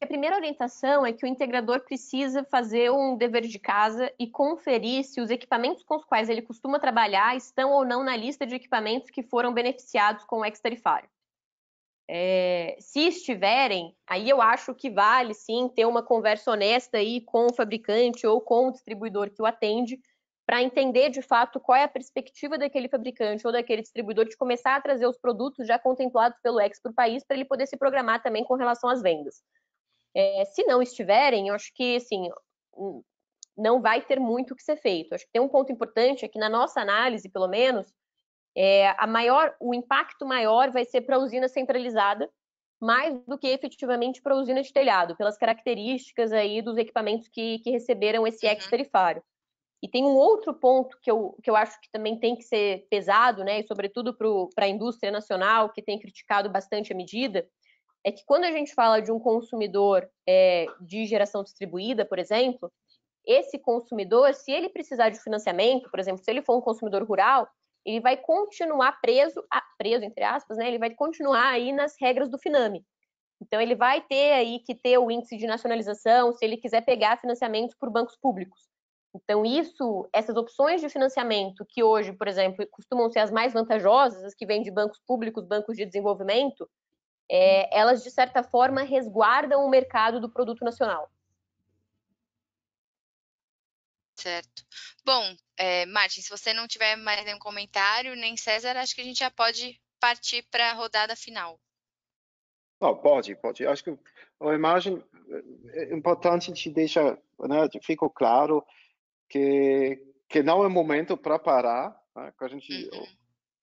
A 0.00 0.06
primeira 0.06 0.36
orientação 0.36 1.06
é 1.06 1.12
que 1.12 1.24
o 1.24 1.28
integrador 1.28 1.80
precisa 1.80 2.44
fazer 2.44 2.90
um 2.90 3.16
dever 3.16 3.46
de 3.46 3.58
casa 3.58 4.12
e 4.18 4.26
conferir 4.26 5.02
se 5.04 5.20
os 5.20 5.30
equipamentos 5.30 5.82
com 5.82 5.96
os 5.96 6.04
quais 6.04 6.28
ele 6.28 6.42
costuma 6.42 6.78
trabalhar 6.78 7.34
estão 7.36 7.70
ou 7.70 7.86
não 7.86 8.04
na 8.04 8.14
lista 8.14 8.46
de 8.46 8.54
equipamentos 8.54 9.10
que 9.10 9.22
foram 9.22 9.54
beneficiados 9.54 10.24
com 10.24 10.40
o 10.40 10.44
ex-tarifário. 10.44 11.08
É, 12.08 12.76
se 12.80 13.08
estiverem, 13.08 13.96
aí 14.06 14.28
eu 14.28 14.42
acho 14.42 14.74
que 14.74 14.90
vale 14.90 15.32
sim 15.32 15.68
ter 15.74 15.86
uma 15.86 16.02
conversa 16.02 16.50
honesta 16.50 16.98
aí 16.98 17.22
com 17.22 17.46
o 17.46 17.54
fabricante 17.54 18.26
ou 18.26 18.40
com 18.40 18.68
o 18.68 18.72
distribuidor 18.72 19.30
que 19.30 19.40
o 19.40 19.46
atende, 19.46 19.98
para 20.46 20.62
entender 20.62 21.08
de 21.08 21.22
fato 21.22 21.58
qual 21.58 21.76
é 21.76 21.84
a 21.84 21.88
perspectiva 21.88 22.58
daquele 22.58 22.88
fabricante 22.88 23.46
ou 23.46 23.52
daquele 23.52 23.80
distribuidor 23.80 24.26
de 24.26 24.36
começar 24.36 24.76
a 24.76 24.80
trazer 24.80 25.06
os 25.06 25.16
produtos 25.16 25.66
já 25.66 25.78
contemplados 25.78 26.38
pelo 26.42 26.60
ex 26.60 26.78
para 26.80 26.92
o 26.92 26.94
país, 26.94 27.24
para 27.24 27.36
ele 27.36 27.46
poder 27.46 27.66
se 27.66 27.78
programar 27.78 28.22
também 28.22 28.44
com 28.44 28.54
relação 28.54 28.90
às 28.90 29.00
vendas. 29.00 29.42
É, 30.14 30.44
se 30.44 30.62
não 30.64 30.82
estiverem, 30.82 31.48
eu 31.48 31.54
acho 31.54 31.72
que 31.74 31.96
assim 31.96 32.28
não 33.56 33.80
vai 33.80 34.02
ter 34.02 34.18
muito 34.20 34.52
o 34.52 34.56
que 34.56 34.62
ser 34.62 34.76
feito. 34.76 35.14
Acho 35.14 35.24
que 35.24 35.32
tem 35.32 35.42
um 35.42 35.48
ponto 35.48 35.72
importante 35.72 36.24
é 36.24 36.28
que 36.28 36.38
na 36.38 36.48
nossa 36.48 36.80
análise, 36.80 37.28
pelo 37.28 37.48
menos, 37.48 37.92
é, 38.56 38.94
a 38.98 39.06
maior, 39.06 39.54
o 39.60 39.74
impacto 39.74 40.24
maior 40.26 40.70
vai 40.70 40.84
ser 40.84 41.00
para 41.02 41.16
a 41.16 41.18
usina 41.18 41.48
centralizada, 41.48 42.30
mais 42.80 43.18
do 43.26 43.38
que 43.38 43.48
efetivamente 43.48 44.20
para 44.20 44.34
a 44.34 44.38
usina 44.38 44.62
de 44.62 44.72
telhado, 44.72 45.16
pelas 45.16 45.38
características 45.38 46.32
aí 46.32 46.60
dos 46.60 46.76
equipamentos 46.76 47.28
que, 47.28 47.58
que 47.60 47.70
receberam 47.70 48.26
esse 48.26 48.46
ex 48.46 48.68
tarifário. 48.68 49.22
E 49.82 49.88
tem 49.88 50.04
um 50.04 50.14
outro 50.14 50.54
ponto 50.54 50.98
que 51.02 51.10
eu, 51.10 51.36
que 51.42 51.50
eu 51.50 51.56
acho 51.56 51.78
que 51.80 51.90
também 51.90 52.18
tem 52.18 52.36
que 52.36 52.42
ser 52.42 52.86
pesado, 52.88 53.44
né, 53.44 53.60
e 53.60 53.66
sobretudo 53.66 54.16
para 54.54 54.64
a 54.64 54.68
indústria 54.68 55.10
nacional, 55.10 55.70
que 55.70 55.82
tem 55.82 55.98
criticado 55.98 56.48
bastante 56.50 56.92
a 56.92 56.96
medida, 56.96 57.46
é 58.04 58.12
que 58.12 58.24
quando 58.24 58.44
a 58.44 58.52
gente 58.52 58.74
fala 58.74 59.00
de 59.00 59.10
um 59.10 59.18
consumidor 59.18 60.08
é, 60.28 60.66
de 60.80 61.06
geração 61.06 61.42
distribuída, 61.42 62.04
por 62.04 62.18
exemplo, 62.18 62.70
esse 63.26 63.58
consumidor, 63.58 64.34
se 64.34 64.52
ele 64.52 64.68
precisar 64.68 65.08
de 65.08 65.22
financiamento, 65.22 65.90
por 65.90 65.98
exemplo, 65.98 66.22
se 66.22 66.30
ele 66.30 66.42
for 66.42 66.56
um 66.56 66.60
consumidor 66.60 67.02
rural, 67.02 67.48
ele 67.84 68.00
vai 68.00 68.16
continuar 68.16 69.00
preso, 69.00 69.44
preso 69.78 70.04
entre 70.04 70.24
aspas, 70.24 70.56
né? 70.56 70.68
Ele 70.68 70.78
vai 70.78 70.90
continuar 70.90 71.48
aí 71.48 71.72
nas 71.72 71.94
regras 72.00 72.30
do 72.30 72.38
Finame. 72.38 72.84
Então 73.40 73.60
ele 73.60 73.74
vai 73.74 74.00
ter 74.00 74.32
aí 74.32 74.60
que 74.60 74.74
ter 74.74 74.98
o 74.98 75.10
índice 75.10 75.36
de 75.36 75.46
nacionalização, 75.46 76.32
se 76.32 76.44
ele 76.44 76.56
quiser 76.56 76.80
pegar 76.82 77.20
financiamentos 77.20 77.74
por 77.74 77.90
bancos 77.90 78.16
públicos. 78.16 78.68
Então, 79.14 79.44
isso, 79.46 80.08
essas 80.12 80.36
opções 80.36 80.80
de 80.80 80.88
financiamento 80.88 81.64
que 81.68 81.84
hoje, 81.84 82.12
por 82.12 82.26
exemplo, 82.26 82.66
costumam 82.70 83.08
ser 83.10 83.20
as 83.20 83.30
mais 83.30 83.52
vantajosas, 83.52 84.24
as 84.24 84.34
que 84.34 84.44
vêm 84.44 84.60
de 84.60 84.72
bancos 84.72 85.00
públicos, 85.06 85.46
bancos 85.46 85.76
de 85.76 85.86
desenvolvimento, 85.86 86.68
é, 87.30 87.78
elas, 87.78 88.02
de 88.02 88.10
certa 88.10 88.42
forma, 88.42 88.82
resguardam 88.82 89.64
o 89.64 89.70
mercado 89.70 90.20
do 90.20 90.32
produto 90.32 90.64
nacional. 90.64 91.08
Certo. 94.24 94.64
Bom, 95.04 95.36
é, 95.58 95.84
Martin, 95.84 96.22
se 96.22 96.30
você 96.30 96.54
não 96.54 96.66
tiver 96.66 96.96
mais 96.96 97.22
nenhum 97.26 97.38
comentário, 97.38 98.16
nem 98.16 98.38
César, 98.38 98.74
acho 98.74 98.94
que 98.94 99.02
a 99.02 99.04
gente 99.04 99.18
já 99.18 99.30
pode 99.30 99.78
partir 100.00 100.42
para 100.50 100.70
a 100.70 100.72
rodada 100.72 101.14
final. 101.14 101.60
Oh, 102.80 102.96
pode, 102.96 103.36
pode. 103.36 103.66
Acho 103.66 103.84
que 103.84 103.98
a 104.40 104.54
imagem 104.54 105.04
é, 105.74 105.92
é 105.92 105.94
importante 105.94 106.50
de 106.50 106.70
deixar, 106.70 107.18
né, 107.38 107.68
ficou 107.82 108.08
claro 108.08 108.64
que, 109.28 110.02
que 110.26 110.42
não 110.42 110.64
é 110.64 110.68
momento 110.68 111.18
para 111.18 111.38
parar, 111.38 111.94
né? 112.16 112.32
que 112.38 112.44
a 112.44 112.48
gente 112.48 112.88
uhum. 112.94 113.06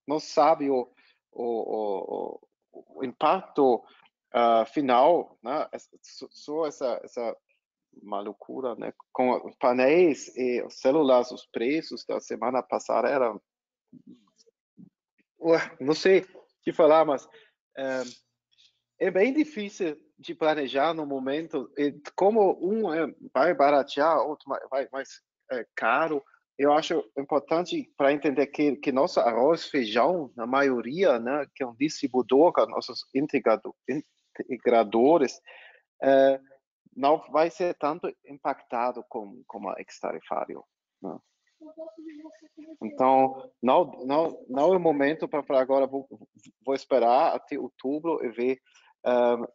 não 0.07 0.19
sabe 0.19 0.69
o, 0.69 0.87
o, 1.31 2.39
o, 2.71 2.97
o 2.97 3.03
impacto 3.03 3.77
uh, 3.77 4.63
final, 4.71 5.39
né? 5.41 5.67
só 6.29 6.67
essa, 6.67 7.01
essa 7.03 7.35
uma 8.01 8.21
loucura, 8.21 8.75
né? 8.75 8.93
Com 9.11 9.51
painéis 9.59 10.35
e 10.35 10.65
celulares, 10.69 11.31
os 11.31 11.45
preços 11.45 12.05
da 12.05 12.19
semana 12.19 12.61
passada 12.61 13.07
eram, 13.07 13.41
não 15.79 15.93
sei 15.93 16.25
que 16.63 16.73
falar, 16.73 17.05
mas 17.05 17.27
é, 17.77 18.03
é 18.99 19.11
bem 19.11 19.33
difícil 19.33 19.97
de 20.17 20.35
planejar 20.35 20.93
no 20.93 21.05
momento. 21.05 21.71
E 21.77 21.93
como 22.15 22.57
um 22.61 22.93
é, 22.93 23.13
vai 23.33 23.53
baratear, 23.53 24.19
outro 24.19 24.45
vai 24.69 24.87
mais 24.91 25.21
é, 25.51 25.65
caro. 25.75 26.23
Eu 26.57 26.73
acho 26.73 27.03
importante 27.17 27.91
para 27.97 28.13
entender 28.13 28.47
que, 28.47 28.75
que 28.75 28.91
nosso 28.91 29.19
arroz 29.19 29.65
feijão, 29.65 30.31
na 30.35 30.45
maioria, 30.45 31.17
né, 31.17 31.45
que 31.55 31.63
é 31.63 31.67
um 31.67 31.75
distribuidor, 31.75 32.53
nossos 32.69 33.05
integradores, 33.15 35.41
é, 36.03 36.39
não 36.95 37.19
vai 37.31 37.49
ser 37.49 37.75
tanto 37.75 38.11
impactado 38.25 39.03
como, 39.07 39.43
como 39.47 39.73
ex-tarifário. 39.77 40.63
Né? 41.01 41.17
Então, 42.83 43.51
não, 43.61 43.91
não, 44.05 44.45
não 44.49 44.73
é 44.73 44.77
o 44.77 44.79
momento 44.79 45.27
para 45.27 45.43
falar 45.43 45.61
agora, 45.61 45.87
vou, 45.87 46.07
vou 46.65 46.75
esperar 46.75 47.35
até 47.35 47.57
outubro 47.57 48.23
e 48.25 48.29
ver 48.29 48.59
um, 49.05 49.45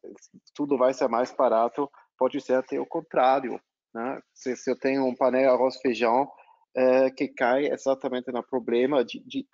tudo 0.55 0.79
vai 0.79 0.92
ser 0.94 1.09
mais 1.09 1.33
barato. 1.33 1.90
Pode 2.18 2.40
ser 2.40 2.55
até 2.55 2.81
o 2.81 2.87
contrário. 2.87 3.61
Né? 3.94 4.20
Se, 4.35 4.57
se 4.57 4.70
eu 4.70 4.79
tenho 4.79 5.05
um 5.05 5.14
painel 5.14 5.55
arroz 5.55 5.77
feijão 5.81 6.31
é, 6.77 7.11
que 7.11 7.29
cai 7.29 7.66
exatamente 7.66 8.31
no 8.31 8.42
problema 8.42 9.05
de, 9.05 9.20
de, 9.20 9.46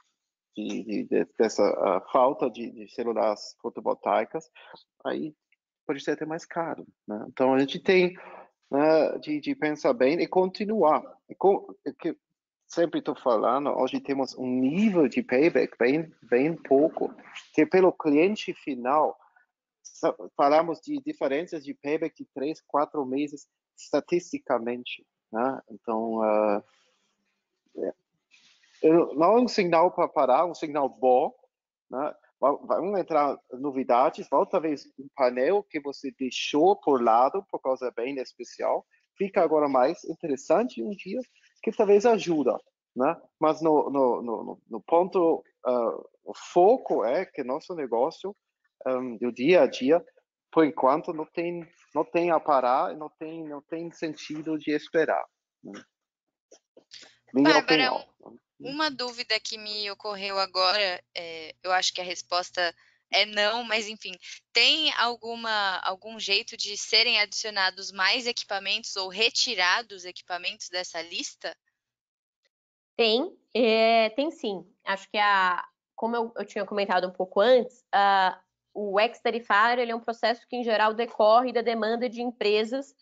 de, 0.57 1.05
de 1.05 1.27
dessa 1.39 1.63
uh, 1.63 2.13
falta 2.13 2.51
de, 2.51 2.89
células 2.93 3.57
fotovoltaicas, 3.61 4.51
aí 5.05 5.35
pode 5.87 6.03
ser 6.03 6.13
até 6.13 6.25
mais 6.25 6.45
caro. 6.45 6.87
Né? 7.07 7.25
Então 7.29 7.55
a 7.55 7.59
gente 7.59 7.79
tem 7.79 8.17
né, 8.71 9.19
de, 9.19 9.41
de, 9.41 9.55
pensar 9.55 9.93
bem 9.93 10.21
e 10.21 10.27
continuar. 10.27 11.03
E 11.29 11.35
com, 11.35 11.75
que 11.99 12.17
sempre 12.67 13.01
estou 13.01 13.15
falando, 13.15 13.71
hoje 13.71 14.01
temos 14.01 14.37
um 14.37 14.47
nível 14.47 15.07
de 15.09 15.23
payback 15.23 15.77
bem, 15.79 16.13
bem 16.23 16.57
pouco, 16.57 17.15
que 17.55 17.67
pelo 17.67 17.93
cliente 17.93 18.55
final, 18.55 19.19
falamos 20.37 20.81
de 20.81 21.01
diferenças 21.05 21.63
de 21.65 21.75
payback 21.75 22.17
de 22.17 22.29
três, 22.35 22.61
quatro 22.63 23.05
meses 23.05 23.47
estatisticamente. 23.77 25.07
Né? 25.31 25.61
Então, 25.71 26.21
uh, 26.21 26.65
não 28.83 29.39
é 29.39 29.41
um 29.41 29.49
sinal 29.49 29.91
para 29.91 30.09
parar, 30.09 30.47
um 30.47 30.55
sinal 30.55 30.89
bom. 30.89 31.35
Né? 31.91 32.15
Vão 32.43 32.99
entrar 32.99 33.39
novidades, 33.53 34.27
vai 34.29 34.45
talvez 34.47 34.85
um 34.99 35.07
painel 35.15 35.63
que 35.63 35.79
você 35.79 36.11
deixou 36.19 36.75
por 36.75 37.01
lado 37.01 37.45
por 37.49 37.61
causa 37.61 37.93
bem 37.95 38.17
especial, 38.19 38.85
fica 39.17 39.41
agora 39.41 39.69
mais 39.69 40.03
interessante 40.05 40.83
um 40.83 40.91
dia, 40.91 41.21
que 41.63 41.71
talvez 41.71 42.05
ajuda. 42.05 42.59
Né? 42.97 43.17
Mas 43.41 43.63
no, 43.63 43.89
no, 43.91 44.23
no, 44.23 44.61
no 44.69 44.81
ponto, 44.83 45.45
uh, 45.65 46.09
o 46.25 46.35
foco 46.53 47.05
é 47.05 47.25
que 47.25 47.45
nosso 47.45 47.77
negócio, 47.77 48.35
um, 48.89 49.17
do 49.17 49.31
dia 49.33 49.63
a 49.63 49.67
dia, 49.69 50.05
por 50.51 50.65
enquanto 50.65 51.13
não 51.13 51.25
tem 51.25 51.67
não 51.95 52.05
tem 52.05 52.31
a 52.31 52.41
parar, 52.41 52.97
não 52.97 53.09
tem 53.09 53.45
não 53.49 53.63
tem 53.63 53.91
sentido 53.93 54.59
de 54.59 54.73
esperar. 54.73 55.25
Né? 55.63 55.81
Minha 57.33 57.55
Bárbara, 57.55 57.65
opinião. 57.65 58.12
Uma 58.63 58.91
dúvida 58.91 59.39
que 59.41 59.59
me 59.59 59.91
ocorreu 59.91 60.39
agora, 60.39 61.03
é, 61.15 61.55
eu 61.63 61.73
acho 61.73 61.93
que 61.93 62.01
a 62.01 62.05
resposta 62.05 62.75
é 63.11 63.27
não, 63.27 63.63
mas 63.65 63.89
enfim, 63.89 64.13
tem 64.53 64.93
alguma 64.95 65.79
algum 65.85 66.19
jeito 66.19 66.57
de 66.57 66.77
serem 66.77 67.21
adicionados 67.21 67.93
mais 67.93 68.27
equipamentos 68.27 68.97
ou 68.97 69.09
retirados 69.09 70.05
equipamentos 70.05 70.69
dessa 70.71 71.03
lista? 71.03 71.55
Tem, 72.97 73.37
é, 73.55 74.11
tem 74.11 74.31
sim. 74.31 74.67
Acho 74.85 75.11
que 75.11 75.19
a, 75.19 75.63
como 75.95 76.17
eu, 76.17 76.33
eu 76.37 76.45
tinha 76.45 76.65
comentado 76.65 77.07
um 77.07 77.13
pouco 77.13 77.41
antes, 77.41 77.85
a, 77.93 78.41
o 78.75 78.99
ex-tarifário 78.99 79.89
é 79.89 79.95
um 79.95 80.01
processo 80.01 80.47
que, 80.49 80.57
em 80.57 80.65
geral, 80.65 80.95
decorre 80.95 81.53
da 81.53 81.61
demanda 81.61 82.09
de 82.09 82.23
empresas 82.23 82.95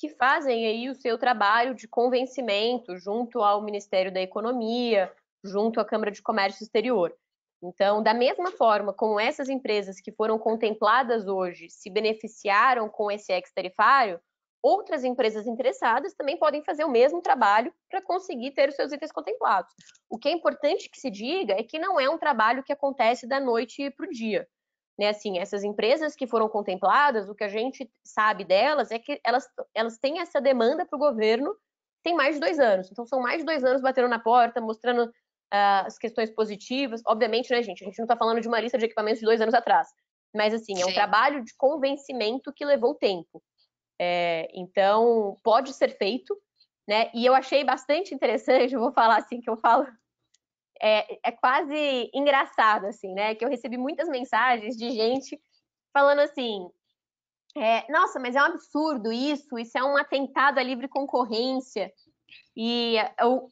que 0.00 0.08
fazem 0.08 0.66
aí 0.66 0.88
o 0.88 0.94
seu 0.94 1.18
trabalho 1.18 1.74
de 1.74 1.86
convencimento 1.86 2.96
junto 2.96 3.42
ao 3.42 3.60
Ministério 3.60 4.10
da 4.10 4.22
Economia, 4.22 5.12
junto 5.44 5.78
à 5.78 5.84
Câmara 5.84 6.10
de 6.10 6.22
Comércio 6.22 6.64
Exterior. 6.64 7.14
Então, 7.62 8.02
da 8.02 8.14
mesma 8.14 8.50
forma 8.50 8.94
como 8.94 9.20
essas 9.20 9.50
empresas 9.50 10.00
que 10.00 10.10
foram 10.10 10.38
contempladas 10.38 11.26
hoje 11.26 11.68
se 11.68 11.90
beneficiaram 11.90 12.88
com 12.88 13.10
esse 13.10 13.30
ex-tarifário, 13.30 14.18
outras 14.62 15.04
empresas 15.04 15.46
interessadas 15.46 16.14
também 16.14 16.38
podem 16.38 16.64
fazer 16.64 16.84
o 16.84 16.90
mesmo 16.90 17.20
trabalho 17.20 17.70
para 17.90 18.00
conseguir 18.00 18.52
ter 18.52 18.70
os 18.70 18.76
seus 18.76 18.92
itens 18.92 19.12
contemplados. 19.12 19.70
O 20.08 20.16
que 20.16 20.30
é 20.30 20.32
importante 20.32 20.88
que 20.88 20.98
se 20.98 21.10
diga 21.10 21.52
é 21.52 21.62
que 21.62 21.78
não 21.78 22.00
é 22.00 22.08
um 22.08 22.16
trabalho 22.16 22.62
que 22.62 22.72
acontece 22.72 23.26
da 23.26 23.38
noite 23.38 23.90
para 23.90 24.06
o 24.06 24.10
dia. 24.10 24.48
Né, 25.00 25.08
assim, 25.08 25.38
essas 25.38 25.64
empresas 25.64 26.14
que 26.14 26.26
foram 26.26 26.46
contempladas, 26.46 27.26
o 27.30 27.34
que 27.34 27.42
a 27.42 27.48
gente 27.48 27.90
sabe 28.04 28.44
delas 28.44 28.90
é 28.90 28.98
que 28.98 29.18
elas, 29.24 29.48
elas 29.74 29.96
têm 29.96 30.20
essa 30.20 30.42
demanda 30.42 30.84
para 30.84 30.94
o 30.94 31.00
governo 31.00 31.56
tem 32.02 32.14
mais 32.14 32.34
de 32.34 32.40
dois 32.42 32.58
anos. 32.58 32.90
Então, 32.92 33.06
são 33.06 33.18
mais 33.18 33.38
de 33.38 33.46
dois 33.46 33.64
anos 33.64 33.80
batendo 33.80 34.08
na 34.08 34.18
porta, 34.18 34.60
mostrando 34.60 35.04
uh, 35.06 35.86
as 35.86 35.96
questões 35.96 36.30
positivas. 36.30 37.00
Obviamente, 37.06 37.50
né, 37.50 37.62
gente? 37.62 37.82
A 37.82 37.86
gente 37.86 37.98
não 37.98 38.04
está 38.04 38.14
falando 38.14 38.42
de 38.42 38.48
uma 38.48 38.60
lista 38.60 38.76
de 38.76 38.84
equipamentos 38.84 39.20
de 39.20 39.24
dois 39.24 39.40
anos 39.40 39.54
atrás. 39.54 39.88
Mas, 40.36 40.52
assim, 40.52 40.74
é 40.78 40.84
um 40.84 40.88
Sim. 40.88 40.94
trabalho 40.94 41.42
de 41.42 41.56
convencimento 41.56 42.52
que 42.52 42.62
levou 42.62 42.94
tempo. 42.94 43.42
É, 43.98 44.50
então, 44.54 45.34
pode 45.42 45.72
ser 45.72 45.96
feito, 45.96 46.36
né? 46.86 47.10
E 47.14 47.24
eu 47.24 47.34
achei 47.34 47.64
bastante 47.64 48.14
interessante, 48.14 48.74
eu 48.76 48.80
vou 48.80 48.92
falar 48.92 49.16
assim, 49.16 49.40
que 49.40 49.48
eu 49.48 49.56
falo 49.56 49.86
é, 50.80 51.18
é 51.28 51.32
quase 51.32 52.10
engraçado, 52.14 52.86
assim, 52.86 53.12
né? 53.14 53.34
Que 53.34 53.44
eu 53.44 53.48
recebi 53.48 53.76
muitas 53.76 54.08
mensagens 54.08 54.76
de 54.76 54.90
gente 54.90 55.40
falando 55.92 56.20
assim: 56.20 56.68
é, 57.56 57.90
nossa, 57.90 58.18
mas 58.18 58.36
é 58.36 58.40
um 58.40 58.46
absurdo 58.46 59.12
isso, 59.12 59.58
isso 59.58 59.76
é 59.76 59.84
um 59.84 59.96
atentado 59.96 60.58
à 60.58 60.62
livre 60.62 60.88
concorrência. 60.88 61.92
E 62.56 62.94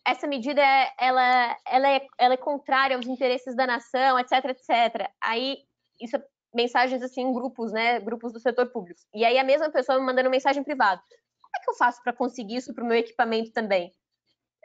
essa 0.06 0.26
medida 0.26 0.62
ela, 0.98 1.56
ela, 1.66 1.88
é, 1.88 2.06
ela 2.16 2.34
é 2.34 2.36
contrária 2.36 2.96
aos 2.96 3.06
interesses 3.06 3.56
da 3.56 3.66
nação, 3.66 4.18
etc, 4.18 4.44
etc. 4.46 5.10
Aí, 5.20 5.58
isso 6.00 6.16
é 6.16 6.24
mensagens 6.54 7.02
assim 7.02 7.22
em 7.22 7.32
grupos, 7.32 7.72
né? 7.72 8.00
Grupos 8.00 8.32
do 8.32 8.40
setor 8.40 8.70
público. 8.70 9.00
E 9.14 9.24
aí 9.24 9.38
a 9.38 9.44
mesma 9.44 9.70
pessoa 9.70 9.98
me 9.98 10.06
mandando 10.06 10.30
mensagem 10.30 10.62
privada. 10.62 11.02
Como 11.40 11.52
é 11.56 11.64
que 11.64 11.70
eu 11.70 11.74
faço 11.74 12.02
para 12.02 12.12
conseguir 12.12 12.56
isso 12.56 12.74
para 12.74 12.84
o 12.84 12.86
meu 12.86 12.96
equipamento 12.96 13.52
também? 13.52 13.92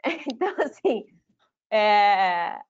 Então, 0.32 0.54
assim, 0.58 1.06
é, 1.74 2.60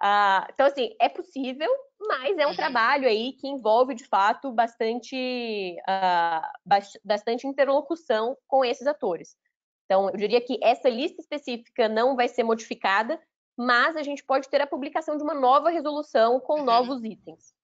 ah, 0.00 0.46
então, 0.50 0.66
assim, 0.66 0.94
é 0.98 1.08
possível, 1.08 1.70
mas 2.00 2.36
é 2.38 2.46
um 2.46 2.50
uhum. 2.50 2.56
trabalho 2.56 3.08
aí 3.08 3.32
que 3.34 3.46
envolve, 3.46 3.94
de 3.94 4.04
fato, 4.04 4.50
bastante, 4.50 5.76
uh, 5.88 6.96
bastante 7.04 7.46
interlocução 7.46 8.36
com 8.46 8.64
esses 8.64 8.86
atores. 8.86 9.36
Então, 9.84 10.08
eu 10.10 10.16
diria 10.16 10.40
que 10.40 10.58
essa 10.62 10.88
lista 10.88 11.20
específica 11.20 11.88
não 11.88 12.16
vai 12.16 12.28
ser 12.28 12.44
modificada, 12.44 13.20
mas 13.56 13.96
a 13.96 14.02
gente 14.02 14.24
pode 14.24 14.48
ter 14.48 14.60
a 14.60 14.66
publicação 14.66 15.16
de 15.16 15.22
uma 15.22 15.34
nova 15.34 15.70
resolução 15.70 16.40
com 16.40 16.60
uhum. 16.60 16.64
novos 16.64 17.04
itens. 17.04 17.54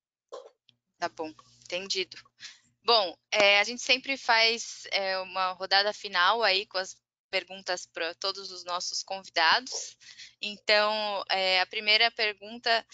Tá 0.98 1.08
bom, 1.08 1.30
entendido. 1.64 2.16
Bom, 2.84 3.16
é, 3.30 3.60
a 3.60 3.64
gente 3.64 3.82
sempre 3.82 4.16
faz 4.16 4.82
é, 4.90 5.18
uma 5.20 5.52
rodada 5.52 5.92
final 5.92 6.42
aí 6.42 6.66
com 6.66 6.78
as 6.78 6.96
perguntas 7.32 7.86
para 7.86 8.14
todos 8.16 8.52
os 8.52 8.62
nossos 8.62 9.02
convidados. 9.02 9.96
Então, 10.40 11.24
é, 11.30 11.62
a 11.62 11.66
primeira 11.66 12.10
pergunta 12.10 12.84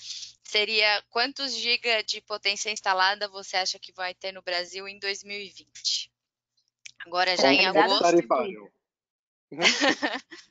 seria: 0.44 1.02
quantos 1.10 1.52
gigas 1.52 2.04
de 2.04 2.20
potência 2.20 2.70
instalada 2.70 3.26
você 3.28 3.56
acha 3.56 3.80
que 3.80 3.92
vai 3.92 4.14
ter 4.14 4.30
no 4.30 4.40
Brasil 4.40 4.86
em 4.86 5.00
2020? 5.00 6.12
Agora 7.04 7.36
já 7.36 7.52
em 7.52 7.66
agosto. 7.66 8.04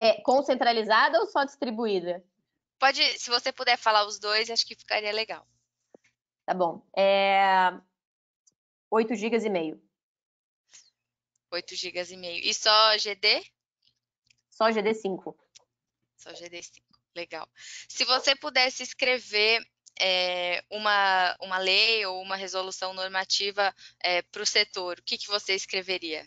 é 0.00 0.20
concentralizada 0.20 1.18
ou 1.20 1.26
só 1.26 1.44
distribuída? 1.44 2.22
Pode, 2.78 3.02
se 3.18 3.30
você 3.30 3.50
puder 3.50 3.78
falar 3.78 4.06
os 4.06 4.18
dois, 4.18 4.50
acho 4.50 4.66
que 4.66 4.76
ficaria 4.76 5.12
legal. 5.12 5.46
Tá 6.44 6.52
bom. 6.54 6.86
É... 6.96 7.72
8 8.90 9.14
GB 9.14 9.46
e 9.46 9.50
meio. 9.50 9.87
8 11.50 11.74
GB 11.74 12.02
e 12.10 12.16
meio. 12.16 12.44
E 12.44 12.54
só 12.54 12.96
GD? 12.96 13.42
Só 14.50 14.68
GD5. 14.68 15.34
Só 16.16 16.30
GD5. 16.30 16.82
Legal. 17.14 17.48
Se 17.88 18.04
você 18.04 18.36
pudesse 18.36 18.82
escrever 18.82 19.64
é, 20.00 20.62
uma, 20.70 21.36
uma 21.40 21.58
lei 21.58 22.04
ou 22.06 22.22
uma 22.22 22.36
resolução 22.36 22.94
normativa 22.94 23.74
é, 24.02 24.22
para 24.22 24.42
o 24.42 24.46
setor, 24.46 24.98
o 24.98 25.02
que, 25.02 25.18
que 25.18 25.28
você 25.28 25.54
escreveria? 25.54 26.24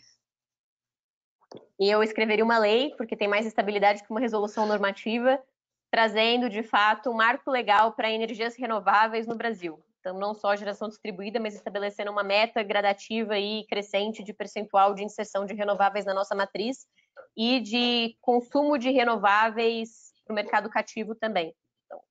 Eu 1.78 2.02
escreveria 2.02 2.44
uma 2.44 2.58
lei, 2.58 2.94
porque 2.96 3.16
tem 3.16 3.28
mais 3.28 3.46
estabilidade 3.46 4.02
que 4.02 4.10
uma 4.10 4.20
resolução 4.20 4.66
normativa, 4.66 5.42
trazendo, 5.90 6.48
de 6.48 6.62
fato, 6.62 7.10
um 7.10 7.14
marco 7.14 7.50
legal 7.50 7.92
para 7.92 8.10
energias 8.10 8.56
renováveis 8.56 9.26
no 9.26 9.34
Brasil. 9.34 9.82
Então, 10.02 10.18
não 10.18 10.34
só 10.34 10.56
geração 10.56 10.88
distribuída, 10.88 11.38
mas 11.38 11.54
estabelecendo 11.54 12.10
uma 12.10 12.24
meta 12.24 12.60
gradativa 12.60 13.38
e 13.38 13.64
crescente 13.68 14.24
de 14.24 14.34
percentual 14.34 14.94
de 14.94 15.04
inserção 15.04 15.46
de 15.46 15.54
renováveis 15.54 16.04
na 16.04 16.12
nossa 16.12 16.34
matriz 16.34 16.88
e 17.36 17.60
de 17.60 18.16
consumo 18.20 18.76
de 18.76 18.90
renováveis 18.90 20.12
para 20.24 20.32
o 20.32 20.34
mercado 20.34 20.68
cativo 20.68 21.14
também. 21.14 21.54
Então, 21.86 22.02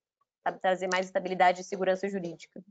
trazer 0.62 0.88
mais 0.88 1.08
estabilidade 1.08 1.60
e 1.60 1.63
segurança 1.65 2.08
jurídica. 2.08 2.63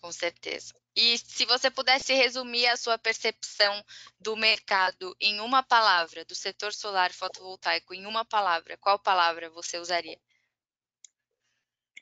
Com 0.00 0.10
certeza. 0.10 0.74
E 0.96 1.16
se 1.18 1.44
você 1.44 1.70
pudesse 1.70 2.12
resumir 2.12 2.66
a 2.66 2.76
sua 2.76 2.98
percepção 2.98 3.84
do 4.18 4.36
mercado 4.36 5.14
em 5.20 5.38
uma 5.38 5.62
palavra, 5.62 6.24
do 6.24 6.34
setor 6.34 6.72
solar 6.72 7.12
fotovoltaico 7.12 7.94
em 7.94 8.04
uma 8.04 8.24
palavra, 8.24 8.76
qual 8.78 8.98
palavra 8.98 9.48
você 9.50 9.78
usaria? 9.78 10.18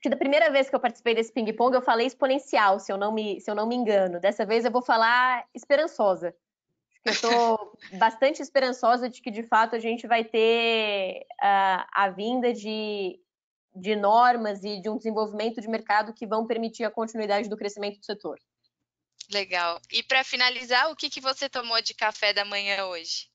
Que 0.00 0.08
da 0.08 0.16
primeira 0.16 0.50
vez 0.50 0.68
que 0.68 0.74
eu 0.74 0.80
participei 0.80 1.14
desse 1.14 1.32
ping-pong 1.32 1.74
eu 1.74 1.82
falei 1.82 2.06
exponencial, 2.06 2.78
se 2.78 2.92
eu 2.92 2.96
não 2.96 3.12
me, 3.12 3.40
se 3.40 3.50
eu 3.50 3.54
não 3.54 3.66
me 3.66 3.74
engano. 3.74 4.20
Dessa 4.20 4.46
vez 4.46 4.64
eu 4.64 4.70
vou 4.70 4.82
falar 4.82 5.44
esperançosa. 5.54 6.28
Acho 6.28 7.02
que 7.02 7.08
eu 7.08 7.12
estou 7.12 7.78
bastante 7.98 8.40
esperançosa 8.40 9.08
de 9.08 9.20
que 9.20 9.30
de 9.30 9.42
fato 9.42 9.74
a 9.74 9.78
gente 9.78 10.06
vai 10.06 10.24
ter 10.24 11.26
uh, 11.42 11.84
a 11.92 12.10
vinda 12.10 12.52
de, 12.52 13.20
de 13.74 13.96
normas 13.96 14.62
e 14.62 14.80
de 14.80 14.88
um 14.88 14.96
desenvolvimento 14.96 15.60
de 15.60 15.68
mercado 15.68 16.14
que 16.14 16.26
vão 16.26 16.46
permitir 16.46 16.84
a 16.84 16.90
continuidade 16.90 17.48
do 17.48 17.56
crescimento 17.56 17.98
do 17.98 18.04
setor. 18.04 18.38
Legal. 19.30 19.80
E 19.92 20.02
para 20.02 20.24
finalizar, 20.24 20.90
o 20.90 20.96
que, 20.96 21.10
que 21.10 21.20
você 21.20 21.48
tomou 21.48 21.82
de 21.82 21.92
café 21.92 22.32
da 22.32 22.44
manhã 22.44 22.86
hoje? 22.86 23.28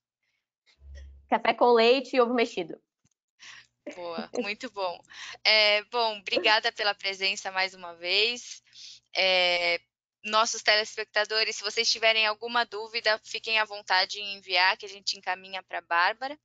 Café 1.30 1.54
com 1.54 1.72
leite 1.72 2.16
e 2.16 2.22
ovo 2.22 2.34
mexido. 2.34 2.80
Boa, 3.96 4.30
muito 4.56 4.70
bom. 4.72 5.00
É, 5.44 5.84
bom, 5.86 6.18
obrigada 6.20 6.72
pela 6.72 6.96
presença 6.96 7.52
mais 7.52 7.74
uma 7.74 7.94
vez. 7.96 8.62
É, 9.16 9.80
nossos 10.24 10.64
telespectadores, 10.64 11.58
se 11.58 11.64
vocês 11.64 11.92
tiverem 11.92 12.26
alguma 12.26 12.66
dúvida, 12.66 13.20
fiquem 13.26 13.60
à 13.60 13.66
vontade 13.66 14.20
em 14.20 14.38
enviar, 14.38 14.78
que 14.78 14.86
a 14.86 14.90
gente 14.90 15.18
encaminha 15.18 15.62
para 15.62 15.80
a 15.80 15.82
Bárbara. 15.82 16.38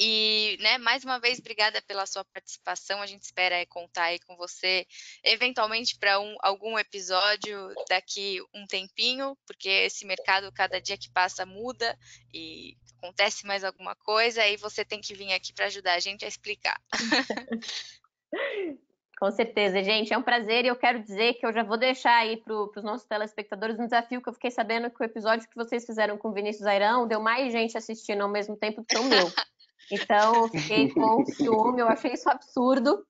E, 0.00 0.56
né, 0.60 0.78
mais 0.78 1.02
uma 1.02 1.18
vez, 1.18 1.40
obrigada 1.40 1.82
pela 1.82 2.06
sua 2.06 2.24
participação. 2.26 3.02
A 3.02 3.06
gente 3.06 3.22
espera 3.24 3.56
é, 3.56 3.66
contar 3.66 4.04
aí 4.04 4.20
com 4.20 4.36
você, 4.36 4.86
eventualmente, 5.24 5.98
para 5.98 6.20
um, 6.20 6.36
algum 6.40 6.78
episódio 6.78 7.74
daqui 7.88 8.40
um 8.54 8.64
tempinho, 8.64 9.36
porque 9.44 9.68
esse 9.68 10.06
mercado, 10.06 10.52
cada 10.52 10.80
dia 10.80 10.96
que 10.96 11.10
passa, 11.10 11.44
muda 11.44 11.98
e 12.32 12.76
acontece 12.98 13.46
mais 13.46 13.64
alguma 13.64 13.94
coisa, 13.96 14.42
aí 14.42 14.56
você 14.56 14.84
tem 14.84 15.00
que 15.00 15.14
vir 15.14 15.32
aqui 15.32 15.52
para 15.52 15.66
ajudar 15.66 15.94
a 15.94 16.00
gente 16.00 16.24
a 16.24 16.28
explicar. 16.28 16.80
Com 19.18 19.32
certeza, 19.32 19.82
gente. 19.82 20.12
É 20.12 20.18
um 20.18 20.22
prazer 20.22 20.64
e 20.64 20.68
eu 20.68 20.76
quero 20.76 21.02
dizer 21.02 21.34
que 21.34 21.44
eu 21.44 21.52
já 21.52 21.64
vou 21.64 21.76
deixar 21.76 22.14
aí 22.18 22.36
para 22.36 22.54
os 22.54 22.84
nossos 22.84 23.06
telespectadores 23.06 23.78
um 23.78 23.84
desafio 23.84 24.22
que 24.22 24.28
eu 24.28 24.32
fiquei 24.32 24.50
sabendo 24.50 24.90
que 24.90 25.02
o 25.02 25.04
episódio 25.04 25.48
que 25.48 25.56
vocês 25.56 25.84
fizeram 25.84 26.16
com 26.16 26.28
o 26.28 26.32
Vinícius 26.32 26.66
Airão 26.66 27.08
deu 27.08 27.20
mais 27.20 27.52
gente 27.52 27.76
assistindo 27.76 28.22
ao 28.22 28.28
mesmo 28.28 28.56
tempo 28.56 28.80
do 28.82 28.86
que 28.86 28.98
o 28.98 29.04
meu. 29.04 29.26
Então, 29.90 30.42
eu 30.42 30.48
fiquei 30.48 30.90
com 30.90 31.24
ciúme, 31.24 31.80
eu 31.80 31.88
achei 31.88 32.12
isso 32.12 32.28
absurdo. 32.28 33.06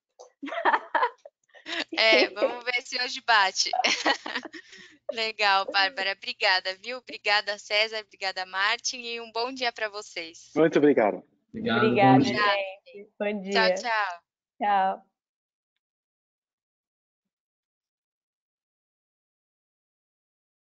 É, 1.97 2.31
vamos 2.31 2.65
ver 2.65 2.81
se 2.83 3.03
hoje 3.03 3.21
bate. 3.27 3.71
Legal, 5.13 5.65
Bárbara. 5.73 6.13
Obrigada, 6.13 6.75
viu? 6.83 6.99
Obrigada, 6.99 7.59
César. 7.59 8.01
Obrigada, 8.01 8.45
Martin. 8.47 9.01
E 9.01 9.21
um 9.21 9.33
bom 9.33 9.53
dia 9.53 9.73
para 9.73 9.89
vocês. 9.89 10.51
Muito 10.55 10.79
obrigado. 10.79 11.23
Obrigado. 11.49 11.85
Obrigada, 11.85 12.25
gente. 12.25 13.11
Bom 13.19 13.41
dia. 13.41 13.75
Tchau, 13.75 13.75
tchau. 13.75 14.21
Tchau. 14.61 15.08